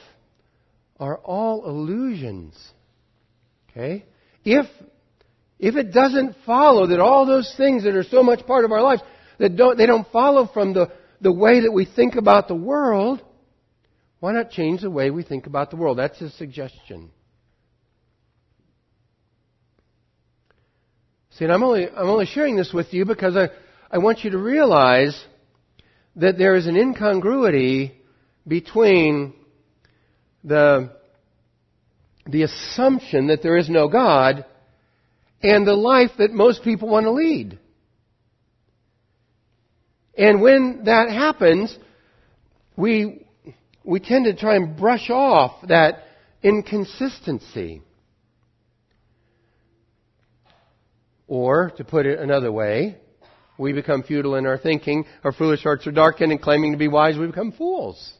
are 0.99 1.17
all 1.17 1.67
illusions. 1.67 2.55
Okay? 3.69 4.05
If, 4.43 4.65
if 5.59 5.75
it 5.75 5.91
doesn't 5.91 6.35
follow 6.45 6.87
that 6.87 6.99
all 6.99 7.25
those 7.25 7.53
things 7.57 7.83
that 7.83 7.95
are 7.95 8.03
so 8.03 8.23
much 8.23 8.45
part 8.47 8.65
of 8.65 8.71
our 8.71 8.81
lives, 8.81 9.01
that 9.37 9.55
don't, 9.55 9.77
they 9.77 9.85
don't 9.85 10.07
follow 10.11 10.49
from 10.53 10.73
the, 10.73 10.91
the 11.19 11.33
way 11.33 11.61
that 11.61 11.71
we 11.71 11.85
think 11.85 12.15
about 12.15 12.47
the 12.47 12.55
world, 12.55 13.21
why 14.19 14.33
not 14.33 14.51
change 14.51 14.81
the 14.81 14.89
way 14.89 15.09
we 15.09 15.23
think 15.23 15.47
about 15.47 15.69
the 15.69 15.75
world? 15.75 15.97
That's 15.97 16.19
his 16.19 16.33
suggestion. 16.37 17.11
See, 21.31 21.45
and 21.45 21.53
I'm 21.53 21.63
only, 21.63 21.87
I'm 21.89 22.09
only 22.09 22.25
sharing 22.25 22.55
this 22.55 22.73
with 22.73 22.93
you 22.93 23.05
because 23.05 23.35
I, 23.35 23.49
I 23.89 23.99
want 23.99 24.23
you 24.23 24.31
to 24.31 24.37
realize 24.37 25.19
that 26.17 26.37
there 26.37 26.55
is 26.55 26.67
an 26.67 26.75
incongruity 26.75 27.93
between 28.47 29.33
the, 30.43 30.91
the 32.27 32.43
assumption 32.43 33.27
that 33.27 33.41
there 33.41 33.57
is 33.57 33.69
no 33.69 33.87
God 33.87 34.45
and 35.41 35.65
the 35.65 35.73
life 35.73 36.11
that 36.17 36.31
most 36.31 36.63
people 36.63 36.89
want 36.89 37.05
to 37.05 37.11
lead. 37.11 37.57
And 40.17 40.41
when 40.41 40.83
that 40.85 41.09
happens, 41.09 41.75
we, 42.75 43.25
we 43.83 43.99
tend 43.99 44.25
to 44.25 44.35
try 44.35 44.55
and 44.55 44.75
brush 44.77 45.09
off 45.09 45.67
that 45.67 46.03
inconsistency. 46.43 47.81
Or, 51.31 51.71
to 51.77 51.85
put 51.85 52.05
it 52.05 52.19
another 52.19 52.51
way, 52.51 52.97
we 53.57 53.71
become 53.71 54.03
futile 54.03 54.35
in 54.35 54.45
our 54.45 54.57
thinking, 54.57 55.05
our 55.23 55.31
foolish 55.31 55.63
hearts 55.63 55.87
are 55.87 55.91
darkened, 55.93 56.33
and 56.33 56.41
claiming 56.41 56.73
to 56.73 56.77
be 56.77 56.89
wise, 56.89 57.17
we 57.17 57.25
become 57.25 57.53
fools. 57.53 58.13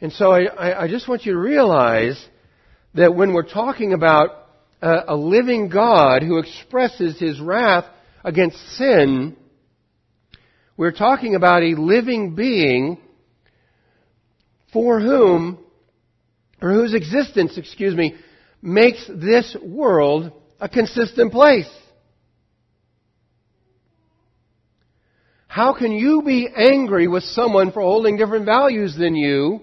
And 0.00 0.12
so 0.12 0.30
I, 0.30 0.84
I 0.84 0.88
just 0.88 1.08
want 1.08 1.26
you 1.26 1.32
to 1.32 1.38
realize 1.38 2.24
that 2.94 3.12
when 3.12 3.34
we're 3.34 3.42
talking 3.42 3.92
about 3.92 4.46
a, 4.80 5.00
a 5.08 5.16
living 5.16 5.68
God 5.68 6.22
who 6.22 6.38
expresses 6.38 7.18
his 7.18 7.40
wrath 7.40 7.86
against 8.22 8.56
sin, 8.76 9.36
we're 10.76 10.92
talking 10.92 11.34
about 11.34 11.64
a 11.64 11.74
living 11.74 12.36
being 12.36 12.98
for 14.72 15.00
whom, 15.00 15.58
or 16.62 16.72
whose 16.72 16.94
existence, 16.94 17.58
excuse 17.58 17.96
me, 17.96 18.14
makes 18.62 19.06
this 19.08 19.56
world 19.62 20.32
a 20.60 20.68
consistent 20.68 21.32
place. 21.32 21.68
How 25.46 25.72
can 25.72 25.92
you 25.92 26.22
be 26.22 26.48
angry 26.54 27.08
with 27.08 27.22
someone 27.22 27.72
for 27.72 27.80
holding 27.80 28.18
different 28.18 28.44
values 28.44 28.94
than 28.94 29.14
you 29.14 29.60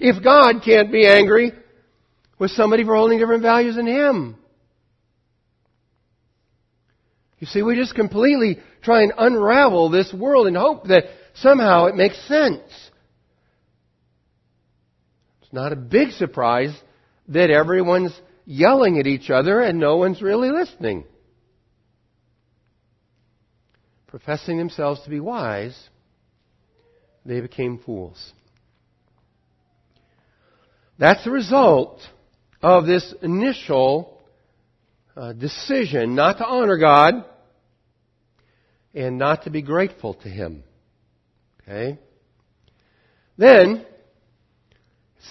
if 0.00 0.22
God 0.22 0.62
can't 0.64 0.92
be 0.92 1.06
angry 1.06 1.52
with 2.38 2.52
somebody 2.52 2.84
for 2.84 2.94
holding 2.94 3.18
different 3.18 3.42
values 3.42 3.76
than 3.76 3.86
Him? 3.86 4.36
You 7.38 7.46
see, 7.46 7.62
we 7.62 7.74
just 7.76 7.94
completely 7.94 8.58
try 8.82 9.02
and 9.02 9.12
unravel 9.18 9.90
this 9.90 10.12
world 10.12 10.46
and 10.46 10.56
hope 10.56 10.84
that 10.84 11.04
somehow 11.34 11.86
it 11.86 11.96
makes 11.96 12.16
sense. 12.28 12.62
It's 15.42 15.52
not 15.52 15.72
a 15.72 15.76
big 15.76 16.12
surprise 16.12 16.74
that 17.28 17.50
everyone's 17.50 18.18
yelling 18.44 18.98
at 18.98 19.06
each 19.06 19.30
other 19.30 19.60
and 19.60 19.78
no 19.78 19.96
one's 19.96 20.22
really 20.22 20.50
listening. 20.50 21.04
Professing 24.06 24.56
themselves 24.58 25.02
to 25.02 25.10
be 25.10 25.20
wise, 25.20 25.76
they 27.24 27.40
became 27.40 27.78
fools. 27.78 28.32
That's 30.98 31.24
the 31.24 31.30
result 31.30 32.00
of 32.62 32.86
this 32.86 33.12
initial 33.20 34.22
uh, 35.16 35.32
decision 35.32 36.14
not 36.14 36.38
to 36.38 36.46
honor 36.46 36.78
God 36.78 37.24
and 38.94 39.18
not 39.18 39.44
to 39.44 39.50
be 39.50 39.60
grateful 39.60 40.14
to 40.14 40.28
Him. 40.28 40.62
Okay? 41.62 41.98
Then, 43.36 43.84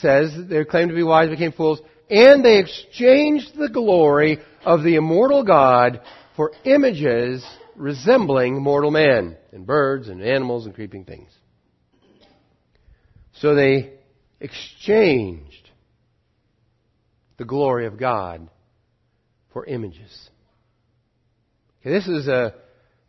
says 0.01 0.31
they 0.49 0.63
claimed 0.65 0.89
to 0.89 0.95
be 0.95 1.03
wise 1.03 1.29
became 1.29 1.51
fools, 1.51 1.81
and 2.09 2.43
they 2.43 2.59
exchanged 2.59 3.57
the 3.57 3.69
glory 3.69 4.39
of 4.65 4.83
the 4.83 4.95
immortal 4.95 5.43
God 5.43 6.01
for 6.35 6.51
images 6.63 7.45
resembling 7.75 8.61
mortal 8.61 8.91
man, 8.91 9.37
and 9.51 9.65
birds, 9.65 10.07
and 10.07 10.21
animals, 10.21 10.65
and 10.65 10.73
creeping 10.73 11.03
things. 11.03 11.29
So 13.33 13.53
they 13.53 13.93
exchanged 14.39 15.69
the 17.37 17.45
glory 17.45 17.85
of 17.85 17.99
God 17.99 18.49
for 19.51 19.65
images. 19.65 20.29
Okay, 21.81 21.91
this 21.91 22.07
is 22.07 22.27
a, 22.27 22.55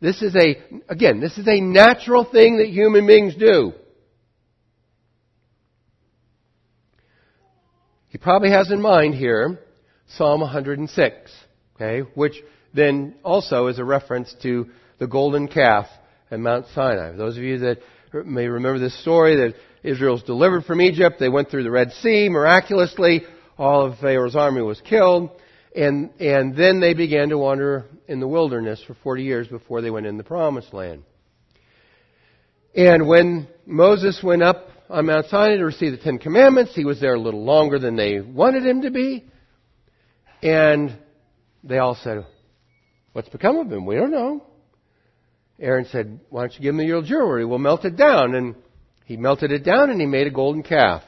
this 0.01 0.21
is 0.21 0.35
a, 0.35 0.57
again, 0.89 1.19
this 1.19 1.37
is 1.37 1.47
a 1.47 1.61
natural 1.61 2.25
thing 2.25 2.57
that 2.57 2.67
human 2.67 3.07
beings 3.07 3.35
do. 3.35 3.73
He 8.17 8.23
probably 8.23 8.49
has 8.49 8.71
in 8.71 8.81
mind 8.81 9.13
here 9.13 9.59
Psalm 10.07 10.41
106, 10.41 11.31
okay, 11.75 11.99
which 12.15 12.33
then 12.73 13.13
also 13.23 13.67
is 13.67 13.77
a 13.77 13.83
reference 13.83 14.35
to 14.41 14.71
the 14.97 15.05
golden 15.05 15.47
calf 15.47 15.85
at 16.31 16.39
Mount 16.39 16.65
Sinai. 16.73 17.11
Those 17.11 17.37
of 17.37 17.43
you 17.43 17.59
that 17.59 17.77
may 18.25 18.47
remember 18.47 18.79
this 18.79 18.99
story 19.03 19.35
that 19.35 19.53
Israel's 19.83 20.23
delivered 20.23 20.65
from 20.65 20.81
Egypt. 20.81 21.17
They 21.19 21.29
went 21.29 21.51
through 21.51 21.61
the 21.61 21.69
Red 21.69 21.91
Sea 21.91 22.27
miraculously. 22.27 23.21
All 23.55 23.85
of 23.85 23.99
Pharaoh's 23.99 24.35
army 24.35 24.63
was 24.63 24.81
killed. 24.81 25.29
And, 25.75 26.09
and 26.19 26.57
then 26.57 26.79
they 26.79 26.95
began 26.95 27.29
to 27.29 27.37
wander 27.37 27.85
in 28.07 28.19
the 28.19 28.27
wilderness 28.27 28.83
for 28.87 28.95
40 28.95 29.21
years 29.21 29.47
before 29.47 29.81
they 29.81 29.91
went 29.91 30.07
in 30.07 30.17
the 30.17 30.23
promised 30.23 30.73
land. 30.73 31.03
And 32.75 33.07
when 33.07 33.47
Moses 33.67 34.19
went 34.23 34.41
up 34.41 34.69
on 34.89 35.05
Mount 35.05 35.27
Sinai 35.27 35.57
to 35.57 35.65
receive 35.65 35.91
the 35.91 35.97
Ten 35.97 36.17
Commandments, 36.17 36.73
he 36.75 36.85
was 36.85 36.99
there 36.99 37.13
a 37.13 37.19
little 37.19 37.43
longer 37.43 37.79
than 37.79 37.95
they 37.95 38.19
wanted 38.19 38.65
him 38.65 38.81
to 38.83 38.91
be. 38.91 39.25
And 40.41 40.97
they 41.63 41.77
all 41.77 41.95
said, 41.95 42.25
What's 43.13 43.29
become 43.29 43.57
of 43.57 43.71
him? 43.71 43.85
We 43.85 43.95
don't 43.95 44.11
know. 44.11 44.43
Aaron 45.59 45.85
said, 45.91 46.19
Why 46.29 46.41
don't 46.41 46.53
you 46.53 46.61
give 46.61 46.75
him 46.75 46.81
your 46.81 47.01
jewelry? 47.01 47.45
We'll 47.45 47.57
melt 47.57 47.83
it 47.83 47.95
down. 47.95 48.35
And 48.35 48.55
he 49.05 49.17
melted 49.17 49.51
it 49.51 49.63
down 49.63 49.89
and 49.89 49.99
he 49.99 50.05
made 50.05 50.27
a 50.27 50.31
golden 50.31 50.63
calf. 50.63 51.01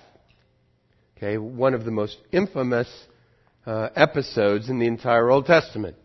Okay, 1.18 1.38
one 1.38 1.74
of 1.74 1.86
the 1.86 1.92
most 1.92 2.18
infamous 2.32 2.88
uh, 3.66 3.90
episodes 3.96 4.70
in 4.70 4.80
the 4.80 4.88
entire 4.88 5.30
Old 5.30 5.46
Testament. 5.46 5.98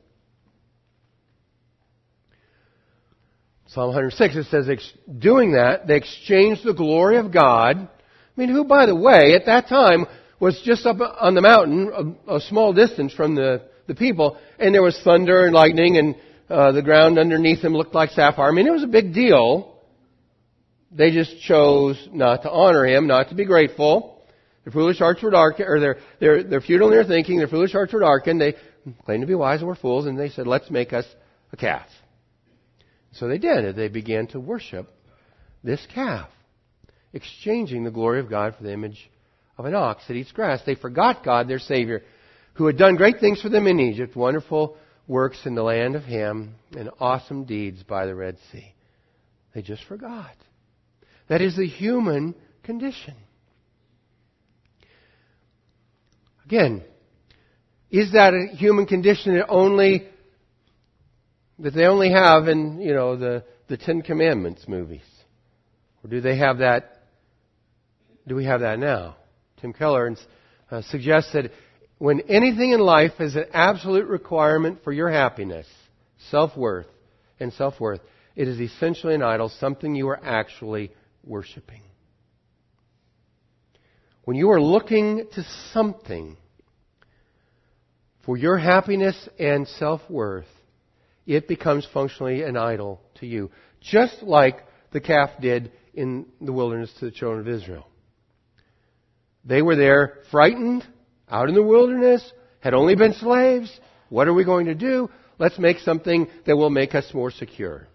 Psalm 3.74 3.88
106, 3.88 4.36
it 4.36 4.46
says, 4.50 4.92
doing 5.18 5.52
that, 5.52 5.88
they 5.88 5.96
exchanged 5.96 6.62
the 6.64 6.74
glory 6.74 7.16
of 7.16 7.32
God. 7.32 7.76
I 7.76 7.88
mean, 8.36 8.48
who, 8.48 8.62
by 8.62 8.86
the 8.86 8.94
way, 8.94 9.34
at 9.34 9.46
that 9.46 9.68
time 9.68 10.06
was 10.38 10.62
just 10.64 10.86
up 10.86 10.98
on 11.00 11.34
the 11.34 11.40
mountain, 11.40 12.16
a, 12.28 12.36
a 12.36 12.40
small 12.40 12.72
distance 12.72 13.12
from 13.12 13.34
the, 13.34 13.62
the 13.88 13.96
people, 13.96 14.38
and 14.60 14.72
there 14.72 14.82
was 14.82 14.96
thunder 15.02 15.44
and 15.44 15.52
lightning, 15.52 15.96
and 15.96 16.14
uh, 16.48 16.70
the 16.70 16.82
ground 16.82 17.18
underneath 17.18 17.64
him 17.64 17.72
looked 17.72 17.96
like 17.96 18.10
sapphire. 18.10 18.48
I 18.48 18.52
mean, 18.52 18.68
it 18.68 18.72
was 18.72 18.84
a 18.84 18.88
big 18.88 19.12
deal. 19.12 19.80
They 20.92 21.10
just 21.10 21.40
chose 21.40 22.08
not 22.12 22.42
to 22.42 22.50
honor 22.50 22.86
him, 22.86 23.08
not 23.08 23.30
to 23.30 23.34
be 23.34 23.44
grateful. 23.44 24.22
Their 24.62 24.72
foolish 24.72 24.98
hearts 24.98 25.20
were 25.20 25.30
darkened, 25.30 25.68
or 25.68 25.80
they're, 25.80 25.96
they're, 26.20 26.44
they're 26.44 26.60
futile 26.60 26.90
in 26.90 26.94
their 26.94 27.04
thinking, 27.04 27.38
their 27.38 27.48
foolish 27.48 27.72
hearts 27.72 27.92
were 27.92 28.00
darkened. 28.00 28.40
They 28.40 28.54
claimed 29.04 29.22
to 29.22 29.26
be 29.26 29.34
wise 29.34 29.58
and 29.58 29.66
were 29.66 29.74
fools, 29.74 30.06
and 30.06 30.16
they 30.16 30.28
said, 30.28 30.46
let's 30.46 30.70
make 30.70 30.92
us 30.92 31.06
a 31.52 31.56
calf. 31.56 31.88
So 33.14 33.28
they 33.28 33.38
did. 33.38 33.76
They 33.76 33.88
began 33.88 34.26
to 34.28 34.40
worship 34.40 34.88
this 35.62 35.84
calf, 35.94 36.28
exchanging 37.12 37.84
the 37.84 37.90
glory 37.90 38.20
of 38.20 38.28
God 38.28 38.54
for 38.56 38.62
the 38.64 38.72
image 38.72 39.10
of 39.56 39.64
an 39.64 39.74
ox 39.74 40.06
that 40.08 40.14
eats 40.14 40.32
grass. 40.32 40.60
They 40.66 40.74
forgot 40.74 41.24
God, 41.24 41.48
their 41.48 41.58
Savior, 41.58 42.02
who 42.54 42.66
had 42.66 42.76
done 42.76 42.96
great 42.96 43.20
things 43.20 43.40
for 43.40 43.48
them 43.48 43.66
in 43.66 43.80
Egypt, 43.80 44.16
wonderful 44.16 44.76
works 45.06 45.38
in 45.44 45.54
the 45.54 45.62
land 45.62 45.94
of 45.94 46.04
Ham, 46.04 46.54
and 46.76 46.90
awesome 46.98 47.44
deeds 47.44 47.82
by 47.82 48.06
the 48.06 48.14
Red 48.14 48.36
Sea. 48.50 48.74
They 49.54 49.62
just 49.62 49.84
forgot. 49.84 50.34
That 51.28 51.40
is 51.40 51.56
the 51.56 51.66
human 51.66 52.34
condition. 52.62 53.14
Again, 56.44 56.82
is 57.90 58.12
that 58.12 58.34
a 58.34 58.54
human 58.56 58.86
condition 58.86 59.34
that 59.36 59.46
only 59.46 60.08
that 61.58 61.74
they 61.74 61.84
only 61.84 62.10
have 62.10 62.48
in 62.48 62.80
you 62.80 62.94
know 62.94 63.16
the 63.16 63.44
the 63.68 63.76
Ten 63.76 64.02
Commandments 64.02 64.66
movies, 64.68 65.06
or 66.02 66.10
do 66.10 66.20
they 66.20 66.36
have 66.38 66.58
that? 66.58 67.02
Do 68.26 68.34
we 68.34 68.44
have 68.44 68.60
that 68.60 68.78
now? 68.78 69.16
Tim 69.60 69.72
Keller 69.72 70.14
uh, 70.70 70.82
suggests 70.82 71.32
that 71.32 71.50
when 71.98 72.20
anything 72.22 72.72
in 72.72 72.80
life 72.80 73.12
is 73.20 73.36
an 73.36 73.46
absolute 73.52 74.06
requirement 74.06 74.80
for 74.82 74.92
your 74.92 75.10
happiness, 75.10 75.66
self 76.30 76.56
worth, 76.56 76.86
and 77.38 77.52
self 77.52 77.80
worth, 77.80 78.00
it 78.36 78.48
is 78.48 78.60
essentially 78.60 79.14
an 79.14 79.22
idol, 79.22 79.48
something 79.48 79.94
you 79.94 80.08
are 80.08 80.20
actually 80.22 80.90
worshiping. 81.24 81.82
When 84.24 84.36
you 84.36 84.50
are 84.50 84.60
looking 84.60 85.26
to 85.34 85.44
something 85.72 86.36
for 88.24 88.36
your 88.36 88.56
happiness 88.56 89.28
and 89.38 89.68
self 89.68 90.00
worth, 90.08 90.46
it 91.26 91.48
becomes 91.48 91.86
functionally 91.92 92.42
an 92.42 92.56
idol 92.56 93.00
to 93.16 93.26
you. 93.26 93.50
Just 93.80 94.22
like 94.22 94.58
the 94.92 95.00
calf 95.00 95.30
did 95.40 95.72
in 95.92 96.26
the 96.40 96.52
wilderness 96.52 96.92
to 96.98 97.06
the 97.06 97.10
children 97.10 97.40
of 97.40 97.48
Israel. 97.48 97.86
They 99.44 99.62
were 99.62 99.76
there 99.76 100.20
frightened, 100.30 100.84
out 101.28 101.48
in 101.48 101.54
the 101.54 101.62
wilderness, 101.62 102.32
had 102.60 102.74
only 102.74 102.96
been 102.96 103.12
slaves. 103.14 103.70
What 104.08 104.28
are 104.28 104.34
we 104.34 104.44
going 104.44 104.66
to 104.66 104.74
do? 104.74 105.10
Let's 105.38 105.58
make 105.58 105.78
something 105.78 106.28
that 106.46 106.56
will 106.56 106.70
make 106.70 106.94
us 106.94 107.12
more 107.12 107.30
secure. 107.30 107.86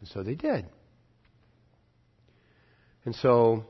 And 0.00 0.08
so 0.08 0.22
they 0.22 0.34
did. 0.34 0.66
And 3.04 3.14
so 3.16 3.64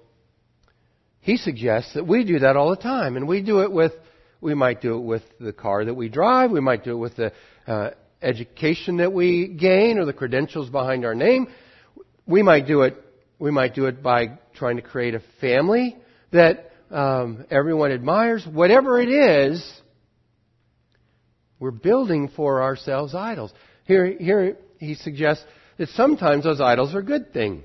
he 1.21 1.37
suggests 1.37 1.95
that 1.95 2.07
we 2.07 2.25
do 2.25 2.41
that 2.41 2.57
all 2.57 2.71
the 2.71 2.83
time. 2.83 3.17
And 3.17 3.29
we 3.29 3.43
do 3.43 3.61
it 3.61 3.71
with, 3.71 3.93
we 4.41 4.55
might 4.55 4.81
do 4.81 4.97
it 4.97 5.03
with 5.03 5.23
the 5.39 5.53
car 5.53 5.85
that 5.85 5.95
we 5.95 6.09
drive. 6.09 6.51
We 6.51 6.61
might 6.61 6.85
do 6.85 6.93
it 6.93 6.97
with 6.97 7.17
the 7.17 7.33
uh, 7.67 7.91
education 8.23 8.99
that 8.99 9.13
we 9.13 9.49
gain 9.49 9.99
or 9.99 10.05
the 10.05 10.13
credentials 10.13 10.69
behind 10.69 11.05
our 11.05 11.15
name. 11.15 11.49
We 12.27 12.43
might 12.43 12.67
do 12.67 12.83
it, 12.83 12.97
we 13.39 13.51
might 13.51 13.75
do 13.75 13.87
it 13.87 14.03
by 14.03 14.39
trying 14.55 14.77
to 14.77 14.83
create 14.83 15.15
a 15.15 15.23
family 15.41 15.97
that 16.33 16.73
um, 16.91 17.45
everyone 17.51 17.93
admires. 17.93 18.47
Whatever 18.51 19.01
it 19.01 19.09
is, 19.09 19.81
we're 21.59 21.71
building 21.71 22.29
for 22.35 22.63
ourselves 22.63 23.15
idols. 23.15 23.53
Here, 23.85 24.07
here 24.07 24.57
he 24.79 24.95
suggests 24.95 25.45
that 25.79 25.89
sometimes 25.91 26.45
those 26.45 26.61
idols 26.61 26.95
are 26.95 27.03
good 27.03 27.33
things 27.33 27.65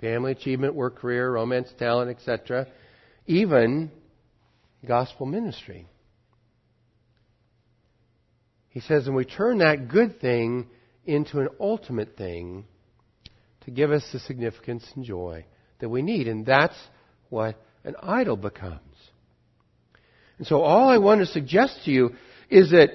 family, 0.00 0.32
achievement, 0.32 0.74
work, 0.74 0.96
career, 0.96 1.32
romance, 1.32 1.68
talent, 1.78 2.10
etc., 2.10 2.66
even 3.26 3.90
gospel 4.86 5.26
ministry. 5.26 5.86
He 8.76 8.82
says, 8.82 9.06
and 9.06 9.16
we 9.16 9.24
turn 9.24 9.60
that 9.60 9.88
good 9.88 10.20
thing 10.20 10.66
into 11.06 11.40
an 11.40 11.48
ultimate 11.58 12.14
thing 12.18 12.66
to 13.64 13.70
give 13.70 13.90
us 13.90 14.06
the 14.12 14.18
significance 14.18 14.84
and 14.94 15.02
joy 15.02 15.46
that 15.78 15.88
we 15.88 16.02
need. 16.02 16.28
And 16.28 16.44
that's 16.44 16.76
what 17.30 17.56
an 17.84 17.94
idol 18.02 18.36
becomes. 18.36 18.82
And 20.36 20.46
so 20.46 20.60
all 20.60 20.90
I 20.90 20.98
want 20.98 21.20
to 21.20 21.26
suggest 21.26 21.86
to 21.86 21.90
you 21.90 22.10
is 22.50 22.72
that 22.72 22.90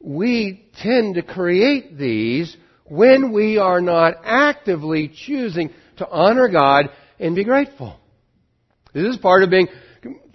we 0.00 0.68
tend 0.82 1.14
to 1.14 1.22
create 1.22 1.96
these 1.96 2.54
when 2.84 3.32
we 3.32 3.56
are 3.56 3.80
not 3.80 4.16
actively 4.22 5.08
choosing 5.08 5.70
to 5.96 6.06
honor 6.06 6.50
God 6.50 6.90
and 7.18 7.34
be 7.34 7.44
grateful. 7.44 7.98
This 8.92 9.14
is 9.14 9.16
part 9.16 9.44
of 9.44 9.48
being 9.48 9.68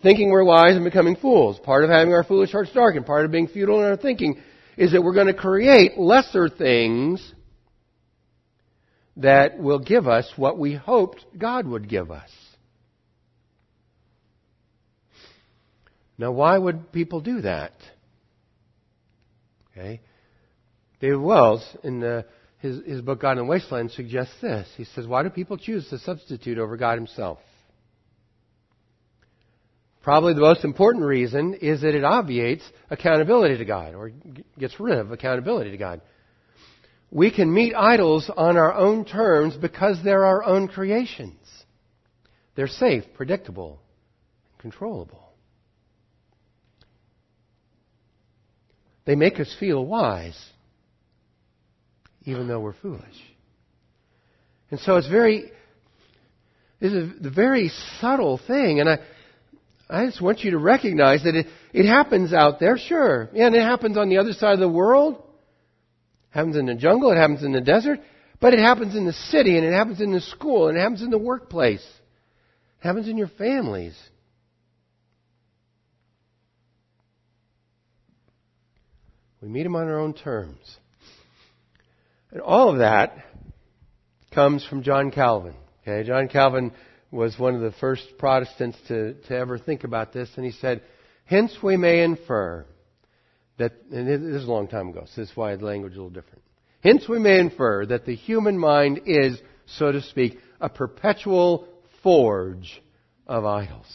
thinking 0.01 0.31
we're 0.31 0.43
wise 0.43 0.75
and 0.75 0.83
becoming 0.83 1.17
fools. 1.17 1.59
Part 1.59 1.83
of 1.83 1.91
having 1.91 2.15
our 2.15 2.23
foolish 2.23 2.51
hearts 2.51 2.73
darkened. 2.73 3.05
Part 3.05 3.25
of 3.25 3.31
being 3.31 3.47
futile 3.47 3.79
in 3.79 3.85
our 3.85 3.95
thinking 3.95 4.41
is 4.77 4.91
that 4.91 5.03
we're 5.03 5.13
going 5.13 5.27
to 5.27 5.33
create 5.33 5.97
lesser 5.97 6.49
things 6.49 7.33
that 9.17 9.59
will 9.59 9.79
give 9.79 10.07
us 10.07 10.31
what 10.35 10.57
we 10.57 10.73
hoped 10.73 11.25
God 11.37 11.67
would 11.67 11.89
give 11.89 12.11
us. 12.11 12.29
Now, 16.17 16.31
why 16.31 16.57
would 16.57 16.91
people 16.91 17.19
do 17.19 17.41
that? 17.41 17.73
Okay. 19.71 20.01
David 20.99 21.19
Wells, 21.19 21.65
in 21.83 21.99
the 21.99 22.25
his, 22.59 22.79
his 22.85 23.01
book 23.01 23.21
God 23.21 23.31
in 23.31 23.37
the 23.39 23.45
Wasteland 23.45 23.91
suggests 23.91 24.35
this. 24.39 24.67
He 24.77 24.83
says, 24.83 25.07
Why 25.07 25.23
do 25.23 25.29
people 25.29 25.57
choose 25.57 25.89
to 25.89 25.97
substitute 25.97 26.59
over 26.59 26.77
God 26.77 26.95
Himself? 26.95 27.39
Probably 30.03 30.33
the 30.33 30.41
most 30.41 30.63
important 30.63 31.05
reason 31.05 31.53
is 31.55 31.81
that 31.81 31.95
it 31.95 32.03
obviates 32.03 32.63
accountability 32.89 33.57
to 33.57 33.65
God, 33.65 33.93
or 33.93 34.11
gets 34.57 34.79
rid 34.79 34.97
of 34.97 35.11
accountability 35.11 35.71
to 35.71 35.77
God. 35.77 36.01
We 37.11 37.29
can 37.29 37.53
meet 37.53 37.75
idols 37.75 38.29
on 38.35 38.57
our 38.57 38.73
own 38.73 39.05
terms 39.05 39.55
because 39.55 39.97
they're 40.03 40.25
our 40.25 40.43
own 40.43 40.67
creations. 40.67 41.37
They're 42.55 42.67
safe, 42.67 43.03
predictable, 43.15 43.79
controllable. 44.59 45.33
They 49.05 49.15
make 49.15 49.39
us 49.39 49.53
feel 49.59 49.85
wise 49.85 50.51
even 52.25 52.47
though 52.47 52.59
we're 52.59 52.73
foolish. 52.73 53.03
And 54.69 54.79
so 54.79 54.95
it's 54.97 55.07
very, 55.07 55.51
this 56.79 56.93
is 56.93 57.09
a 57.25 57.29
very 57.29 57.71
subtle 57.99 58.39
thing, 58.47 58.79
and 58.79 58.89
I, 58.89 58.99
I 59.91 60.05
just 60.05 60.21
want 60.21 60.39
you 60.39 60.51
to 60.51 60.57
recognize 60.57 61.23
that 61.23 61.35
it, 61.35 61.47
it 61.73 61.85
happens 61.85 62.31
out 62.31 62.61
there, 62.61 62.77
sure. 62.77 63.29
Yeah, 63.33 63.47
and 63.47 63.55
it 63.55 63.61
happens 63.61 63.97
on 63.97 64.07
the 64.07 64.19
other 64.19 64.31
side 64.31 64.53
of 64.53 64.59
the 64.59 64.69
world. 64.69 65.15
It 65.15 66.37
happens 66.37 66.55
in 66.55 66.65
the 66.65 66.75
jungle, 66.75 67.11
it 67.11 67.17
happens 67.17 67.43
in 67.43 67.51
the 67.51 67.59
desert, 67.59 67.99
but 68.39 68.53
it 68.53 68.59
happens 68.59 68.95
in 68.95 69.05
the 69.05 69.11
city, 69.11 69.57
and 69.57 69.65
it 69.65 69.73
happens 69.73 69.99
in 69.99 70.13
the 70.13 70.21
school, 70.21 70.69
and 70.69 70.77
it 70.77 70.81
happens 70.81 71.01
in 71.01 71.09
the 71.09 71.17
workplace. 71.17 71.83
It 71.83 72.87
happens 72.87 73.09
in 73.09 73.17
your 73.17 73.27
families. 73.27 73.97
We 79.41 79.49
meet 79.49 79.63
them 79.63 79.75
on 79.75 79.87
our 79.87 79.99
own 79.99 80.13
terms. 80.13 80.77
And 82.31 82.39
all 82.39 82.69
of 82.69 82.77
that 82.77 83.17
comes 84.33 84.65
from 84.65 84.83
John 84.83 85.11
Calvin. 85.11 85.55
Okay, 85.81 86.07
John 86.07 86.29
Calvin 86.29 86.71
was 87.11 87.37
one 87.37 87.55
of 87.55 87.61
the 87.61 87.73
first 87.73 88.03
Protestants 88.17 88.77
to, 88.87 89.13
to 89.13 89.35
ever 89.35 89.57
think 89.57 89.83
about 89.83 90.13
this, 90.13 90.29
and 90.37 90.45
he 90.45 90.51
said, 90.53 90.81
Hence 91.25 91.55
we 91.61 91.77
may 91.77 92.03
infer 92.03 92.65
that, 93.57 93.73
and 93.91 94.07
this 94.07 94.41
is 94.41 94.47
a 94.47 94.51
long 94.51 94.67
time 94.67 94.89
ago, 94.89 95.03
so 95.05 95.21
this 95.21 95.29
is 95.29 95.37
why 95.37 95.55
the 95.55 95.65
language 95.65 95.93
is 95.93 95.97
a 95.97 96.01
little 96.01 96.21
different. 96.21 96.41
Hence 96.81 97.07
we 97.07 97.19
may 97.19 97.39
infer 97.39 97.85
that 97.85 98.05
the 98.05 98.15
human 98.15 98.57
mind 98.57 99.01
is, 99.05 99.39
so 99.65 99.91
to 99.91 100.01
speak, 100.01 100.39
a 100.59 100.69
perpetual 100.69 101.67
forge 102.01 102.81
of 103.27 103.45
idols. 103.45 103.85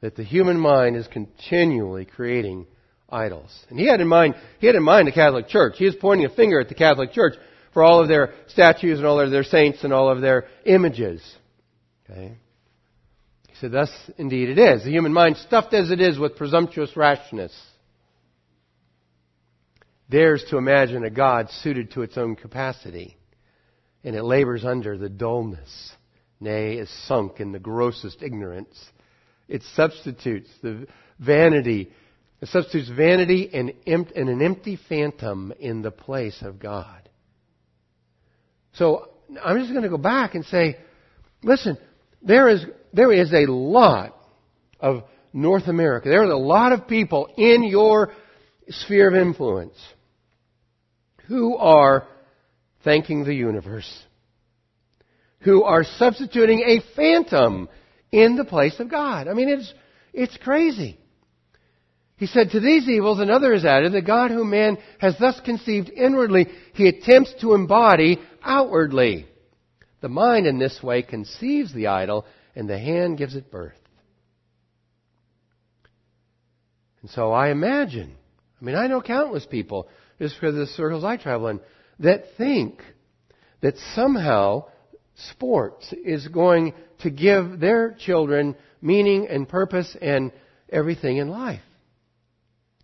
That 0.00 0.16
the 0.16 0.24
human 0.24 0.58
mind 0.58 0.96
is 0.96 1.06
continually 1.06 2.06
creating 2.06 2.66
idols. 3.08 3.50
And 3.70 3.78
he 3.78 3.86
had 3.86 4.00
in 4.00 4.08
mind, 4.08 4.34
he 4.58 4.66
had 4.66 4.76
in 4.76 4.82
mind 4.82 5.06
the 5.06 5.12
Catholic 5.12 5.48
Church. 5.48 5.74
He 5.76 5.84
was 5.84 5.96
pointing 5.96 6.26
a 6.26 6.34
finger 6.34 6.60
at 6.60 6.68
the 6.68 6.74
Catholic 6.74 7.12
Church 7.12 7.34
for 7.76 7.84
all 7.84 8.00
of 8.00 8.08
their 8.08 8.32
statues 8.46 8.96
and 8.96 9.06
all 9.06 9.20
of 9.20 9.30
their 9.30 9.44
saints 9.44 9.84
and 9.84 9.92
all 9.92 10.10
of 10.10 10.22
their 10.22 10.46
images. 10.64 11.22
Okay? 12.08 12.38
He 13.48 13.54
said, 13.60 13.70
thus 13.70 13.90
indeed 14.16 14.48
it 14.48 14.58
is. 14.58 14.82
The 14.82 14.90
human 14.90 15.12
mind, 15.12 15.36
stuffed 15.36 15.74
as 15.74 15.90
it 15.90 16.00
is 16.00 16.18
with 16.18 16.36
presumptuous 16.36 16.96
rashness, 16.96 17.54
dares 20.08 20.42
to 20.48 20.56
imagine 20.56 21.04
a 21.04 21.10
God 21.10 21.50
suited 21.50 21.90
to 21.90 22.00
its 22.00 22.16
own 22.16 22.34
capacity, 22.34 23.18
and 24.02 24.16
it 24.16 24.22
labors 24.22 24.64
under 24.64 24.96
the 24.96 25.10
dullness, 25.10 25.92
nay, 26.40 26.78
is 26.78 26.88
sunk 27.06 27.40
in 27.40 27.52
the 27.52 27.58
grossest 27.58 28.22
ignorance. 28.22 28.74
It 29.48 29.62
substitutes 29.74 30.48
the 30.62 30.86
vanity 31.18 31.90
it 32.40 32.48
substitutes 32.48 32.90
vanity 32.90 33.50
and, 33.52 33.72
and 33.86 34.28
an 34.28 34.42
empty 34.42 34.78
phantom 34.88 35.52
in 35.58 35.80
the 35.82 35.90
place 35.90 36.42
of 36.42 36.58
God. 36.58 37.05
So 38.76 39.08
I'm 39.42 39.58
just 39.58 39.70
going 39.70 39.82
to 39.82 39.88
go 39.88 39.98
back 39.98 40.34
and 40.34 40.44
say, 40.46 40.76
listen, 41.42 41.78
there 42.22 42.48
is, 42.48 42.64
there 42.92 43.12
is 43.12 43.32
a 43.32 43.50
lot 43.50 44.16
of 44.80 45.04
North 45.32 45.66
America. 45.66 46.08
There 46.08 46.22
are 46.22 46.30
a 46.30 46.38
lot 46.38 46.72
of 46.72 46.86
people 46.86 47.28
in 47.36 47.64
your 47.64 48.12
sphere 48.68 49.08
of 49.08 49.14
influence 49.14 49.76
who 51.26 51.56
are 51.56 52.06
thanking 52.84 53.24
the 53.24 53.34
universe, 53.34 53.90
who 55.40 55.64
are 55.64 55.84
substituting 55.84 56.60
a 56.60 56.80
phantom 56.94 57.68
in 58.12 58.36
the 58.36 58.44
place 58.44 58.78
of 58.78 58.90
God. 58.90 59.28
I 59.28 59.34
mean, 59.34 59.48
it's, 59.48 59.72
it's 60.12 60.36
crazy. 60.38 60.98
He 62.16 62.26
said, 62.26 62.50
To 62.50 62.60
these 62.60 62.88
evils 62.88 63.20
another 63.20 63.52
is 63.52 63.64
added, 63.64 63.92
the 63.92 64.00
God 64.00 64.30
whom 64.30 64.50
man 64.50 64.78
has 64.98 65.18
thus 65.18 65.38
conceived 65.40 65.90
inwardly, 65.90 66.46
he 66.72 66.88
attempts 66.88 67.34
to 67.40 67.54
embody 67.54 68.18
outwardly. 68.42 69.26
The 70.00 70.08
mind 70.08 70.46
in 70.46 70.58
this 70.58 70.82
way 70.82 71.02
conceives 71.02 71.74
the 71.74 71.88
idol, 71.88 72.24
and 72.54 72.68
the 72.68 72.78
hand 72.78 73.18
gives 73.18 73.34
it 73.34 73.50
birth. 73.50 73.78
And 77.02 77.10
so 77.10 77.32
I 77.32 77.50
imagine, 77.50 78.16
I 78.60 78.64
mean, 78.64 78.76
I 78.76 78.86
know 78.86 79.02
countless 79.02 79.44
people, 79.44 79.88
just 80.18 80.36
because 80.36 80.54
of 80.54 80.60
the 80.60 80.66
circles 80.68 81.04
I 81.04 81.18
travel 81.18 81.48
in, 81.48 81.60
that 82.00 82.24
think 82.38 82.82
that 83.60 83.76
somehow 83.94 84.66
sports 85.30 85.92
is 85.92 86.28
going 86.28 86.72
to 87.00 87.10
give 87.10 87.60
their 87.60 87.92
children 87.92 88.56
meaning 88.80 89.28
and 89.28 89.48
purpose 89.48 89.94
and 90.00 90.32
everything 90.70 91.18
in 91.18 91.28
life. 91.28 91.60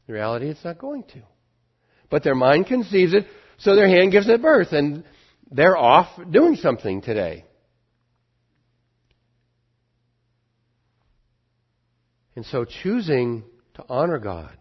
In 0.08 0.14
reality, 0.14 0.48
it's 0.48 0.64
not 0.64 0.78
going 0.78 1.04
to. 1.04 1.22
But 2.10 2.24
their 2.24 2.34
mind 2.34 2.66
conceives 2.66 3.14
it, 3.14 3.26
so 3.58 3.74
their 3.74 3.88
hand 3.88 4.12
gives 4.12 4.28
it 4.28 4.42
birth, 4.42 4.72
and 4.72 5.04
they're 5.50 5.76
off 5.76 6.08
doing 6.30 6.56
something 6.56 7.00
today. 7.00 7.44
And 12.34 12.44
so 12.46 12.64
choosing 12.64 13.44
to 13.74 13.84
honor 13.88 14.18
God, 14.18 14.56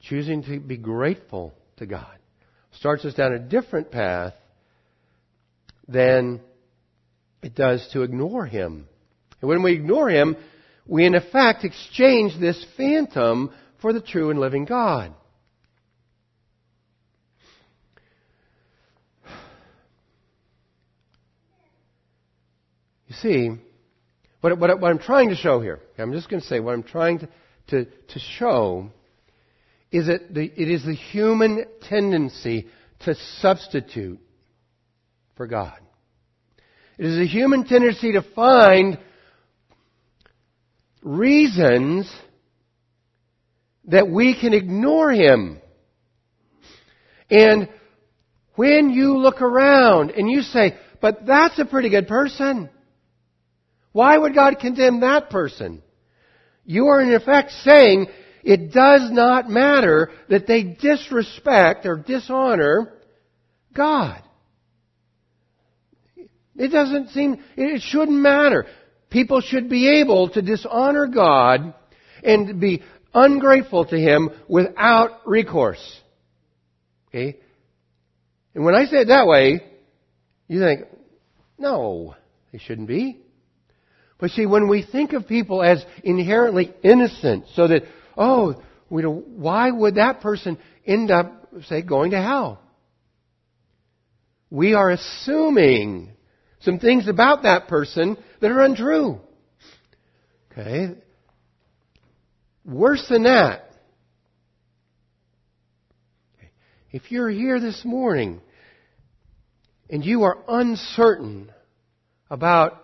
choosing 0.00 0.42
to 0.44 0.60
be 0.60 0.76
grateful 0.76 1.54
to 1.76 1.86
God, 1.86 2.18
starts 2.72 3.04
us 3.04 3.14
down 3.14 3.32
a 3.32 3.38
different 3.38 3.90
path 3.90 4.34
than 5.86 6.40
it 7.42 7.54
does 7.54 7.88
to 7.92 8.02
ignore 8.02 8.44
Him. 8.44 8.88
And 9.40 9.48
when 9.48 9.62
we 9.62 9.72
ignore 9.72 10.10
Him, 10.10 10.36
we 10.88 11.04
in 11.04 11.14
effect 11.14 11.64
exchange 11.64 12.32
this 12.40 12.64
phantom 12.76 13.52
for 13.80 13.92
the 13.92 14.00
true 14.00 14.30
and 14.30 14.40
living 14.40 14.64
God. 14.64 15.14
You 23.06 23.14
see, 23.14 23.50
what, 24.40 24.58
what, 24.58 24.80
what 24.80 24.90
I'm 24.90 24.98
trying 24.98 25.28
to 25.28 25.36
show 25.36 25.60
here, 25.60 25.80
I'm 25.98 26.12
just 26.12 26.28
going 26.28 26.40
to 26.40 26.46
say 26.46 26.58
what 26.60 26.72
I'm 26.72 26.82
trying 26.82 27.20
to, 27.20 27.28
to, 27.68 27.84
to 27.84 28.18
show 28.18 28.90
is 29.90 30.06
that 30.06 30.32
the, 30.34 30.42
it 30.42 30.70
is 30.70 30.84
the 30.84 30.94
human 30.94 31.64
tendency 31.82 32.66
to 33.00 33.14
substitute 33.40 34.20
for 35.36 35.46
God. 35.46 35.78
It 36.98 37.06
is 37.06 37.18
a 37.18 37.26
human 37.26 37.64
tendency 37.64 38.12
to 38.12 38.22
find 38.34 38.98
reasons 41.02 42.10
that 43.84 44.08
we 44.08 44.38
can 44.38 44.52
ignore 44.52 45.10
Him. 45.10 45.60
And 47.30 47.68
when 48.54 48.90
you 48.90 49.18
look 49.18 49.40
around 49.40 50.10
and 50.10 50.30
you 50.30 50.42
say, 50.42 50.76
but 51.00 51.26
that's 51.26 51.58
a 51.58 51.64
pretty 51.64 51.90
good 51.90 52.08
person. 52.08 52.68
Why 53.92 54.16
would 54.16 54.34
God 54.34 54.58
condemn 54.58 55.00
that 55.00 55.30
person? 55.30 55.82
You 56.64 56.88
are 56.88 57.00
in 57.00 57.14
effect 57.14 57.52
saying 57.62 58.06
it 58.42 58.72
does 58.72 59.10
not 59.10 59.48
matter 59.48 60.10
that 60.28 60.46
they 60.46 60.62
disrespect 60.62 61.86
or 61.86 61.96
dishonor 61.96 62.92
God. 63.72 64.22
It 66.56 66.68
doesn't 66.68 67.10
seem, 67.10 67.42
it 67.56 67.80
shouldn't 67.82 68.18
matter. 68.18 68.66
People 69.10 69.40
should 69.40 69.68
be 69.68 70.00
able 70.00 70.28
to 70.30 70.42
dishonor 70.42 71.06
God 71.06 71.74
and 72.22 72.60
be 72.60 72.82
ungrateful 73.14 73.86
to 73.86 73.96
Him 73.96 74.30
without 74.48 75.26
recourse. 75.26 76.00
Okay? 77.08 77.38
And 78.54 78.64
when 78.64 78.74
I 78.74 78.84
say 78.86 78.98
it 78.98 79.08
that 79.08 79.26
way, 79.26 79.60
you 80.46 80.60
think, 80.60 80.86
no, 81.58 82.14
they 82.52 82.58
shouldn't 82.58 82.88
be. 82.88 83.18
But 84.18 84.30
see, 84.30 84.46
when 84.46 84.68
we 84.68 84.82
think 84.82 85.12
of 85.12 85.28
people 85.28 85.62
as 85.62 85.84
inherently 86.02 86.74
innocent, 86.82 87.44
so 87.54 87.68
that, 87.68 87.84
oh, 88.16 88.62
we 88.90 89.02
know, 89.02 89.14
why 89.14 89.70
would 89.70 89.94
that 89.94 90.20
person 90.20 90.58
end 90.84 91.10
up, 91.10 91.48
say, 91.66 91.82
going 91.82 92.10
to 92.10 92.20
hell? 92.20 92.60
We 94.50 94.74
are 94.74 94.90
assuming 94.90 96.12
some 96.60 96.78
things 96.78 97.06
about 97.06 97.42
that 97.42 97.68
person 97.68 98.16
that 98.40 98.50
are 98.50 98.60
untrue. 98.60 99.20
Okay? 100.52 100.94
Worse 102.64 103.06
than 103.08 103.22
that, 103.24 103.70
if 106.90 107.10
you're 107.10 107.30
here 107.30 107.60
this 107.60 107.84
morning 107.84 108.40
and 109.90 110.04
you 110.04 110.22
are 110.24 110.38
uncertain 110.48 111.52
about 112.30 112.82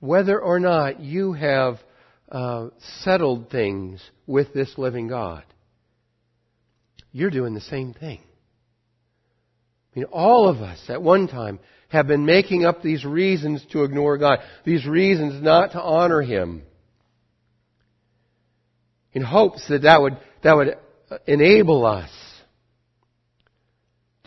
whether 0.00 0.40
or 0.40 0.58
not 0.58 1.00
you 1.00 1.32
have 1.32 1.78
uh, 2.30 2.68
settled 3.02 3.50
things 3.50 4.02
with 4.26 4.52
this 4.52 4.76
living 4.76 5.08
God, 5.08 5.44
you're 7.12 7.30
doing 7.30 7.54
the 7.54 7.60
same 7.60 7.94
thing. 7.94 8.20
I 9.94 9.98
mean, 9.98 10.06
all 10.06 10.48
of 10.48 10.62
us 10.62 10.82
at 10.88 11.02
one 11.02 11.28
time 11.28 11.60
have 11.92 12.06
been 12.06 12.24
making 12.24 12.64
up 12.64 12.82
these 12.82 13.04
reasons 13.04 13.64
to 13.72 13.84
ignore 13.84 14.16
God, 14.16 14.38
these 14.64 14.86
reasons 14.86 15.42
not 15.42 15.72
to 15.72 15.80
honor 15.80 16.22
Him, 16.22 16.62
in 19.12 19.22
hopes 19.22 19.68
that 19.68 19.82
that 19.82 20.00
would, 20.00 20.16
that 20.42 20.56
would 20.56 20.78
enable 21.26 21.84
us 21.84 22.10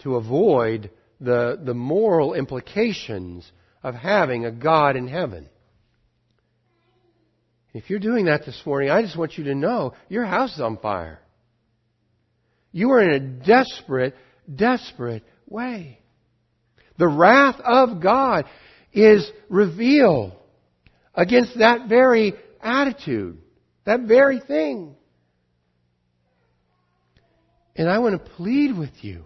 to 0.03 0.15
avoid 0.15 0.91
the, 1.19 1.59
the 1.63 1.73
moral 1.73 2.35
implications 2.35 3.51
of 3.81 3.95
having 3.95 4.45
a 4.45 4.51
God 4.51 4.95
in 4.95 5.07
heaven. 5.07 5.49
If 7.73 7.89
you're 7.89 7.99
doing 7.99 8.25
that 8.25 8.45
this 8.45 8.61
morning, 8.63 8.91
I 8.91 9.01
just 9.01 9.17
want 9.17 9.37
you 9.37 9.45
to 9.45 9.55
know 9.55 9.95
your 10.07 10.25
house 10.25 10.53
is 10.53 10.61
on 10.61 10.77
fire. 10.77 11.19
You 12.71 12.91
are 12.91 13.01
in 13.01 13.09
a 13.09 13.19
desperate, 13.19 14.15
desperate 14.53 15.23
way. 15.47 15.99
The 16.97 17.07
wrath 17.07 17.59
of 17.63 18.01
God 18.01 18.45
is 18.93 19.29
revealed 19.49 20.33
against 21.13 21.57
that 21.59 21.89
very 21.89 22.33
attitude, 22.61 23.37
that 23.85 24.01
very 24.01 24.39
thing. 24.39 24.95
And 27.75 27.89
I 27.89 27.99
want 27.99 28.23
to 28.23 28.31
plead 28.31 28.77
with 28.77 28.91
you 29.01 29.25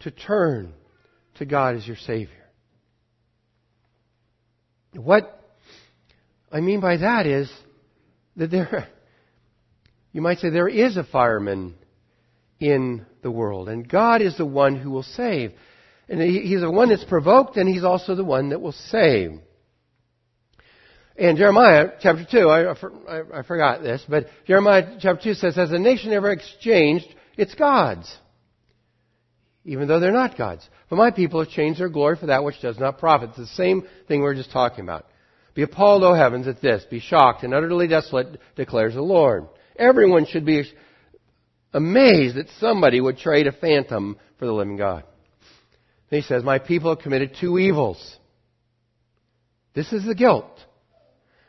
to 0.00 0.10
turn 0.10 0.74
to 1.36 1.46
God 1.46 1.76
as 1.76 1.86
your 1.86 1.96
Savior. 1.96 2.34
What 4.94 5.34
I 6.50 6.60
mean 6.60 6.80
by 6.80 6.96
that 6.96 7.26
is 7.26 7.52
that 8.36 8.50
there, 8.50 8.88
you 10.12 10.20
might 10.20 10.38
say 10.38 10.50
there 10.50 10.68
is 10.68 10.96
a 10.96 11.04
fireman 11.04 11.74
in 12.58 13.06
the 13.22 13.30
world, 13.30 13.68
and 13.68 13.88
God 13.88 14.20
is 14.20 14.36
the 14.36 14.46
one 14.46 14.76
who 14.76 14.90
will 14.90 15.04
save. 15.04 15.52
And 16.08 16.20
He's 16.20 16.60
the 16.60 16.70
one 16.70 16.88
that's 16.88 17.04
provoked, 17.04 17.56
and 17.56 17.68
He's 17.68 17.84
also 17.84 18.14
the 18.14 18.24
one 18.24 18.50
that 18.50 18.60
will 18.60 18.72
save. 18.72 19.32
And 21.18 21.36
Jeremiah 21.36 21.90
chapter 22.00 22.24
2, 22.30 22.48
I, 22.48 22.72
I, 22.72 23.40
I 23.40 23.42
forgot 23.42 23.82
this, 23.82 24.04
but 24.08 24.26
Jeremiah 24.46 24.98
chapter 25.00 25.24
2 25.24 25.34
says, 25.34 25.56
Has 25.56 25.72
a 25.72 25.78
nation 25.78 26.12
ever 26.12 26.30
exchanged 26.30 27.12
its 27.36 27.54
gods? 27.56 28.14
Even 29.64 29.88
though 29.88 29.98
they're 29.98 30.12
not 30.12 30.38
gods. 30.38 30.66
But 30.88 30.96
my 30.96 31.10
people 31.10 31.42
have 31.42 31.52
changed 31.52 31.80
their 31.80 31.88
glory 31.88 32.16
for 32.16 32.26
that 32.26 32.44
which 32.44 32.60
does 32.62 32.78
not 32.78 32.98
profit. 32.98 33.30
It's 33.30 33.38
the 33.38 33.46
same 33.46 33.82
thing 34.06 34.20
we 34.20 34.24
we're 34.24 34.34
just 34.34 34.52
talking 34.52 34.84
about. 34.84 35.06
Be 35.54 35.62
appalled, 35.62 36.04
O 36.04 36.14
heavens, 36.14 36.46
at 36.46 36.62
this. 36.62 36.84
Be 36.88 37.00
shocked 37.00 37.42
and 37.42 37.52
utterly 37.52 37.88
desolate, 37.88 38.40
declares 38.54 38.94
the 38.94 39.02
Lord. 39.02 39.48
Everyone 39.76 40.24
should 40.24 40.46
be 40.46 40.64
amazed 41.74 42.36
that 42.36 42.48
somebody 42.60 43.00
would 43.00 43.18
trade 43.18 43.48
a 43.48 43.52
phantom 43.52 44.16
for 44.38 44.46
the 44.46 44.52
living 44.52 44.76
God. 44.76 45.02
He 46.16 46.22
says, 46.22 46.42
My 46.42 46.58
people 46.58 46.94
have 46.94 47.02
committed 47.02 47.36
two 47.40 47.58
evils. 47.58 48.16
This 49.74 49.92
is 49.92 50.04
the 50.04 50.14
guilt. 50.14 50.46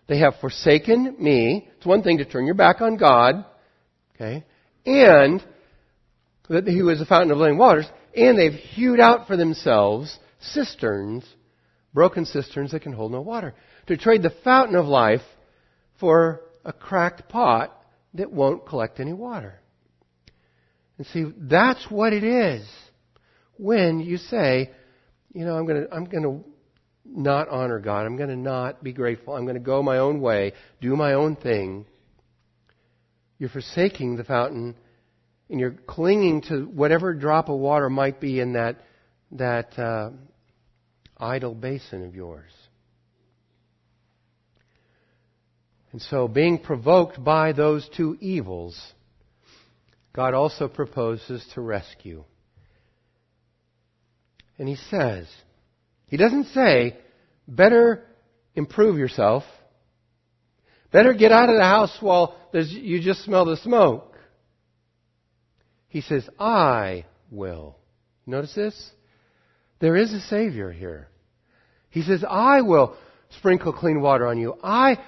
They 0.07 0.19
have 0.19 0.35
forsaken 0.41 1.15
me. 1.19 1.67
It's 1.77 1.85
one 1.85 2.03
thing 2.03 2.17
to 2.17 2.25
turn 2.25 2.45
your 2.45 2.55
back 2.55 2.81
on 2.81 2.97
God, 2.97 3.45
okay, 4.15 4.43
and 4.85 5.43
that 6.49 6.67
He 6.67 6.81
was 6.81 6.99
the 6.99 7.05
fountain 7.05 7.31
of 7.31 7.37
living 7.37 7.57
waters, 7.57 7.85
and 8.15 8.37
they've 8.37 8.51
hewed 8.53 8.99
out 8.99 9.27
for 9.27 9.37
themselves 9.37 10.17
cisterns, 10.39 11.23
broken 11.93 12.25
cisterns 12.25 12.71
that 12.71 12.81
can 12.81 12.93
hold 12.93 13.11
no 13.11 13.21
water 13.21 13.53
to 13.87 13.97
trade 13.97 14.23
the 14.23 14.33
fountain 14.43 14.75
of 14.75 14.85
life 14.85 15.21
for 15.99 16.41
a 16.65 16.73
cracked 16.73 17.29
pot 17.29 17.75
that 18.13 18.31
won't 18.31 18.65
collect 18.65 18.99
any 18.99 19.13
water. 19.13 19.59
And 20.97 21.07
see, 21.07 21.25
that's 21.37 21.85
what 21.89 22.13
it 22.13 22.23
is 22.23 22.67
when 23.59 23.99
you 23.99 24.17
say, 24.17 24.71
you 25.33 25.45
know, 25.45 25.57
I'm 25.57 25.67
going 25.67 25.83
to, 25.83 25.93
I'm 25.93 26.05
going 26.05 26.23
to 26.23 26.43
not 27.05 27.49
honor 27.49 27.79
God. 27.79 28.05
I'm 28.05 28.15
going 28.15 28.29
to 28.29 28.37
not 28.37 28.83
be 28.83 28.93
grateful. 28.93 29.35
I'm 29.35 29.43
going 29.43 29.55
to 29.55 29.61
go 29.61 29.83
my 29.83 29.97
own 29.97 30.21
way, 30.21 30.53
do 30.81 30.95
my 30.95 31.13
own 31.13 31.35
thing. 31.35 31.85
You're 33.37 33.49
forsaking 33.49 34.15
the 34.15 34.23
fountain 34.23 34.75
and 35.49 35.59
you're 35.59 35.75
clinging 35.87 36.43
to 36.43 36.63
whatever 36.65 37.13
drop 37.13 37.49
of 37.49 37.59
water 37.59 37.89
might 37.89 38.21
be 38.21 38.39
in 38.39 38.53
that, 38.53 38.77
that 39.31 39.77
uh, 39.77 40.11
idle 41.17 41.55
basin 41.55 42.05
of 42.05 42.15
yours. 42.15 42.51
And 45.91 46.01
so, 46.03 46.27
being 46.27 46.59
provoked 46.59 47.23
by 47.23 47.51
those 47.51 47.89
two 47.97 48.15
evils, 48.21 48.79
God 50.13 50.35
also 50.35 50.67
proposes 50.67 51.43
to 51.55 51.61
rescue. 51.61 52.23
And 54.59 54.67
He 54.67 54.75
says, 54.75 55.27
He 56.07 56.17
doesn't 56.17 56.47
say, 56.47 56.97
better 57.47 58.05
improve 58.53 58.99
yourself, 58.99 59.43
better 60.91 61.13
get 61.13 61.31
out 61.31 61.49
of 61.49 61.55
the 61.55 61.63
house 61.63 61.97
while 61.99 62.35
you 62.53 63.01
just 63.01 63.23
smell 63.23 63.45
the 63.45 63.57
smoke. 63.57 64.17
He 65.87 66.01
says, 66.01 66.29
I 66.39 67.05
will. 67.31 67.75
Notice 68.27 68.53
this? 68.53 68.91
There 69.79 69.95
is 69.95 70.13
a 70.13 70.19
Savior 70.19 70.71
here. 70.71 71.07
He 71.89 72.03
says, 72.03 72.23
I 72.27 72.61
will 72.61 72.95
sprinkle 73.37 73.73
clean 73.73 74.01
water 74.01 74.27
on 74.27 74.37
you. 74.37 74.55
I 74.61 74.99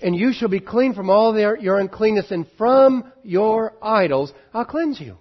and 0.00 0.14
you 0.14 0.32
shall 0.32 0.48
be 0.48 0.60
clean 0.60 0.94
from 0.94 1.10
all 1.10 1.32
their, 1.32 1.56
your 1.56 1.80
uncleanness, 1.80 2.30
and 2.30 2.46
from 2.56 3.12
your 3.24 3.74
idols 3.82 4.32
I'll 4.54 4.64
cleanse 4.64 5.00
you. 5.00 5.16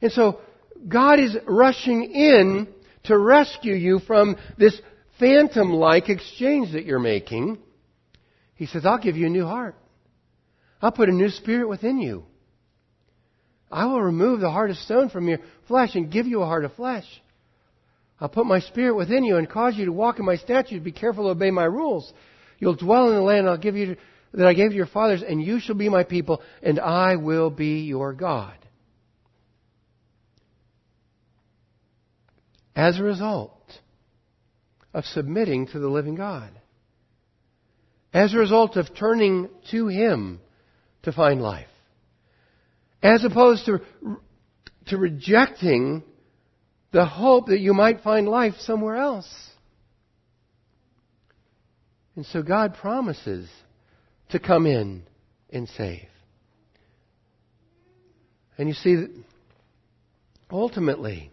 And 0.00 0.12
so, 0.12 0.40
God 0.86 1.20
is 1.20 1.36
rushing 1.46 2.04
in 2.12 2.68
to 3.04 3.18
rescue 3.18 3.74
you 3.74 4.00
from 4.00 4.36
this 4.58 4.80
phantom 5.18 5.72
like 5.72 6.08
exchange 6.08 6.72
that 6.72 6.84
you're 6.84 6.98
making. 6.98 7.58
He 8.54 8.66
says, 8.66 8.86
I'll 8.86 8.98
give 8.98 9.16
you 9.16 9.26
a 9.26 9.30
new 9.30 9.46
heart. 9.46 9.76
I'll 10.80 10.92
put 10.92 11.08
a 11.08 11.12
new 11.12 11.30
spirit 11.30 11.68
within 11.68 12.00
you. 12.00 12.24
I 13.70 13.86
will 13.86 14.02
remove 14.02 14.40
the 14.40 14.50
heart 14.50 14.70
of 14.70 14.76
stone 14.76 15.08
from 15.08 15.28
your 15.28 15.38
flesh 15.66 15.94
and 15.94 16.12
give 16.12 16.26
you 16.26 16.42
a 16.42 16.46
heart 16.46 16.64
of 16.64 16.74
flesh. 16.74 17.06
I'll 18.20 18.28
put 18.28 18.46
my 18.46 18.60
spirit 18.60 18.94
within 18.94 19.24
you 19.24 19.36
and 19.36 19.48
cause 19.48 19.76
you 19.76 19.86
to 19.86 19.92
walk 19.92 20.18
in 20.18 20.24
my 20.24 20.36
statutes, 20.36 20.84
be 20.84 20.92
careful 20.92 21.24
to 21.24 21.30
obey 21.30 21.50
my 21.50 21.64
rules. 21.64 22.12
You'll 22.58 22.76
dwell 22.76 23.08
in 23.08 23.16
the 23.16 23.22
land 23.22 23.48
I'll 23.48 23.56
give 23.56 23.76
you 23.76 23.96
that 24.34 24.46
I 24.46 24.54
gave 24.54 24.70
to 24.70 24.76
your 24.76 24.86
fathers, 24.86 25.22
and 25.22 25.42
you 25.42 25.60
shall 25.60 25.74
be 25.74 25.88
my 25.88 26.04
people, 26.04 26.40
and 26.62 26.78
I 26.78 27.16
will 27.16 27.50
be 27.50 27.80
your 27.80 28.12
God. 28.12 28.54
As 32.74 32.98
a 32.98 33.02
result 33.02 33.52
of 34.94 35.04
submitting 35.04 35.66
to 35.68 35.78
the 35.78 35.88
living 35.88 36.14
God. 36.14 36.50
As 38.12 38.34
a 38.34 38.38
result 38.38 38.76
of 38.76 38.94
turning 38.94 39.48
to 39.70 39.88
Him 39.88 40.40
to 41.02 41.12
find 41.12 41.40
life. 41.40 41.66
As 43.02 43.24
opposed 43.24 43.66
to, 43.66 43.80
to 44.86 44.96
rejecting 44.96 46.02
the 46.92 47.06
hope 47.06 47.46
that 47.46 47.60
you 47.60 47.74
might 47.74 48.02
find 48.02 48.28
life 48.28 48.54
somewhere 48.60 48.96
else. 48.96 49.28
And 52.14 52.26
so 52.26 52.42
God 52.42 52.74
promises 52.74 53.48
to 54.30 54.38
come 54.38 54.66
in 54.66 55.04
and 55.50 55.68
save. 55.70 56.08
And 58.58 58.68
you 58.68 58.74
see, 58.74 59.06
ultimately, 60.50 61.30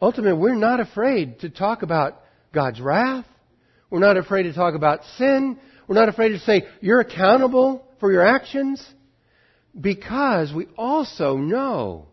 ultimately, 0.00 0.38
we're 0.38 0.54
not 0.54 0.80
afraid 0.80 1.40
to 1.40 1.50
talk 1.50 1.82
about 1.82 2.20
God's 2.52 2.80
wrath. 2.80 3.26
We're 3.90 4.00
not 4.00 4.16
afraid 4.16 4.44
to 4.44 4.52
talk 4.52 4.74
about 4.74 5.00
sin. 5.16 5.58
We're 5.86 5.96
not 5.96 6.08
afraid 6.08 6.30
to 6.30 6.38
say, 6.40 6.66
you're 6.80 7.00
accountable 7.00 7.84
for 7.98 8.12
your 8.12 8.26
actions. 8.26 8.84
Because 9.78 10.52
we 10.52 10.66
also 10.76 11.36
know 11.36 12.06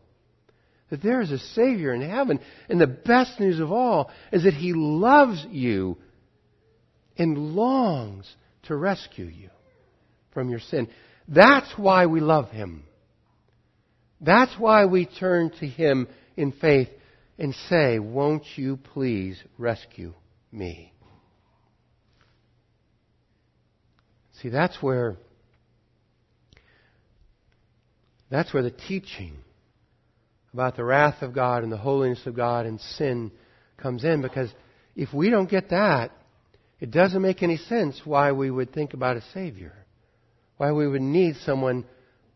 that 0.90 1.02
there 1.02 1.22
is 1.22 1.32
a 1.32 1.40
Savior 1.40 1.94
in 1.94 2.02
heaven. 2.02 2.40
And 2.70 2.80
the 2.80 2.88
best 2.88 3.40
news 3.40 3.60
of 3.60 3.72
all 3.72 4.12
is 4.32 4.44
that 4.44 4.54
He 4.54 4.74
loves 4.74 5.46
you 5.50 5.98
and 7.18 7.56
longs 7.56 8.32
to 8.64 8.76
rescue 8.76 9.26
you 9.26 9.50
from 10.34 10.50
your 10.50 10.60
sin. 10.60 10.88
That's 11.28 11.72
why 11.78 12.06
we 12.06 12.20
love 12.20 12.50
Him. 12.50 12.84
That's 14.22 14.58
why 14.58 14.86
we 14.86 15.06
turn 15.06 15.52
to 15.60 15.68
Him 15.68 16.08
in 16.36 16.52
faith 16.52 16.90
and 17.38 17.54
say, 17.70 18.00
Won't 18.00 18.44
you 18.56 18.78
please 18.78 19.42
rescue 19.58 20.14
me? 20.52 20.94
See, 24.42 24.50
that's 24.50 24.82
where 24.82 25.18
that's 28.30 28.54
where 28.54 28.64
the 28.64 28.72
teaching 28.72 29.38
about 30.54 30.76
the 30.76 30.84
wrath 30.84 31.22
of 31.22 31.34
God 31.34 31.64
and 31.64 31.72
the 31.72 31.78
holiness 31.78 32.26
of 32.26 32.36
God 32.36 32.66
and 32.66 32.80
sin 32.80 33.32
comes 33.78 34.04
in 34.04 34.22
because 34.22 34.52
if 34.96 35.14
we 35.14 35.30
don't 35.30 35.50
get 35.50 35.70
that, 35.70 36.12
it 36.80 36.92
doesn't 36.92 37.22
make 37.22 37.42
any 37.42 37.58
sense 37.58 38.02
why 38.04 38.32
we 38.32 38.52
would 38.52 38.74
think 38.74 38.94
about 38.94 39.18
a 39.18 39.22
Savior, 39.34 39.74
why 40.58 40.72
we 40.72 40.88
would 40.88 41.02
need 41.02 41.36
someone 41.38 41.86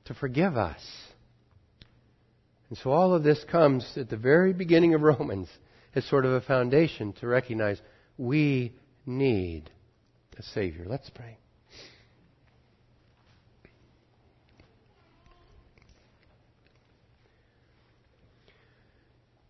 to 0.05 0.13
forgive 0.13 0.55
us. 0.55 0.79
And 2.71 2.77
so 2.77 2.91
all 2.91 3.13
of 3.13 3.21
this 3.21 3.43
comes 3.51 3.85
at 3.97 4.09
the 4.09 4.15
very 4.15 4.53
beginning 4.53 4.93
of 4.93 5.01
Romans 5.01 5.49
as 5.93 6.05
sort 6.05 6.23
of 6.23 6.31
a 6.31 6.39
foundation 6.39 7.11
to 7.19 7.27
recognize 7.27 7.81
we 8.17 8.73
need 9.05 9.69
a 10.37 10.41
Savior. 10.41 10.85
Let's 10.87 11.09
pray. 11.09 11.37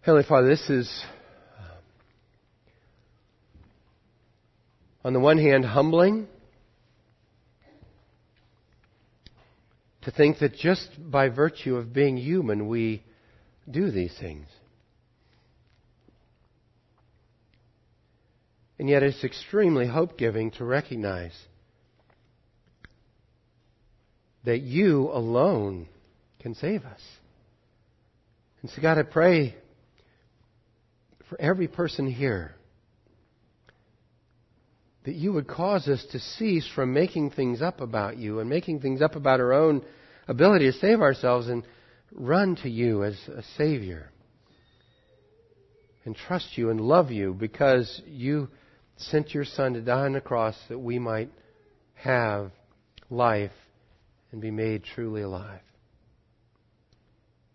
Heavenly 0.01 0.25
Father, 0.27 0.47
this 0.47 0.67
is 0.67 1.03
uh, 1.59 1.63
on 5.05 5.13
the 5.13 5.19
one 5.19 5.37
hand, 5.37 5.63
humbling 5.63 6.27
to 10.01 10.09
think 10.09 10.39
that 10.39 10.55
just 10.55 10.89
by 10.97 11.29
virtue 11.29 11.75
of 11.75 11.93
being 11.93 12.17
human, 12.17 12.67
we 12.67 13.03
do 13.69 13.91
these 13.91 14.15
things. 14.19 14.47
And 18.79 18.89
yet, 18.89 19.03
it's 19.03 19.23
extremely 19.23 19.85
hope 19.85 20.17
giving 20.17 20.51
to 20.51 20.65
recognize 20.65 21.37
that 24.43 24.61
you 24.61 25.09
alone 25.13 25.87
can 26.39 26.55
save 26.55 26.83
us. 26.83 27.01
And 28.61 28.71
so, 28.71 28.81
God, 28.81 28.97
I 28.97 29.03
pray 29.03 29.55
for 31.29 31.39
every 31.39 31.67
person 31.67 32.07
here 32.07 32.55
that 35.03 35.15
you 35.15 35.33
would 35.33 35.47
cause 35.47 35.87
us 35.87 36.05
to 36.11 36.19
cease 36.19 36.67
from 36.73 36.93
making 36.93 37.31
things 37.31 37.61
up 37.61 37.81
about 37.81 38.17
you 38.17 38.39
and 38.39 38.49
making 38.49 38.79
things 38.79 39.01
up 39.01 39.15
about 39.15 39.39
our 39.39 39.53
own 39.53 39.83
ability 40.27 40.71
to 40.71 40.77
save 40.77 41.01
ourselves 41.01 41.47
and 41.47 41.63
run 42.13 42.55
to 42.57 42.69
you 42.69 43.03
as 43.03 43.15
a 43.27 43.43
Savior 43.57 44.11
and 46.05 46.15
trust 46.15 46.57
you 46.57 46.69
and 46.69 46.81
love 46.81 47.11
you 47.11 47.33
because 47.33 48.01
you 48.05 48.49
sent 48.97 49.33
your 49.33 49.45
Son 49.45 49.73
to 49.73 49.81
die 49.81 50.05
on 50.05 50.13
the 50.13 50.21
cross 50.21 50.55
that 50.69 50.79
we 50.79 50.99
might 50.99 51.29
have 51.95 52.51
life 53.09 53.51
and 54.31 54.41
be 54.41 54.51
made 54.51 54.83
truly 54.83 55.21
alive. 55.21 55.61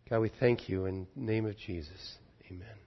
God, 0.08 0.20
we 0.20 0.30
thank 0.38 0.68
you 0.68 0.86
in 0.86 1.06
the 1.16 1.22
name 1.22 1.46
of 1.46 1.56
Jesus. 1.56 2.18
Amen. 2.50 2.85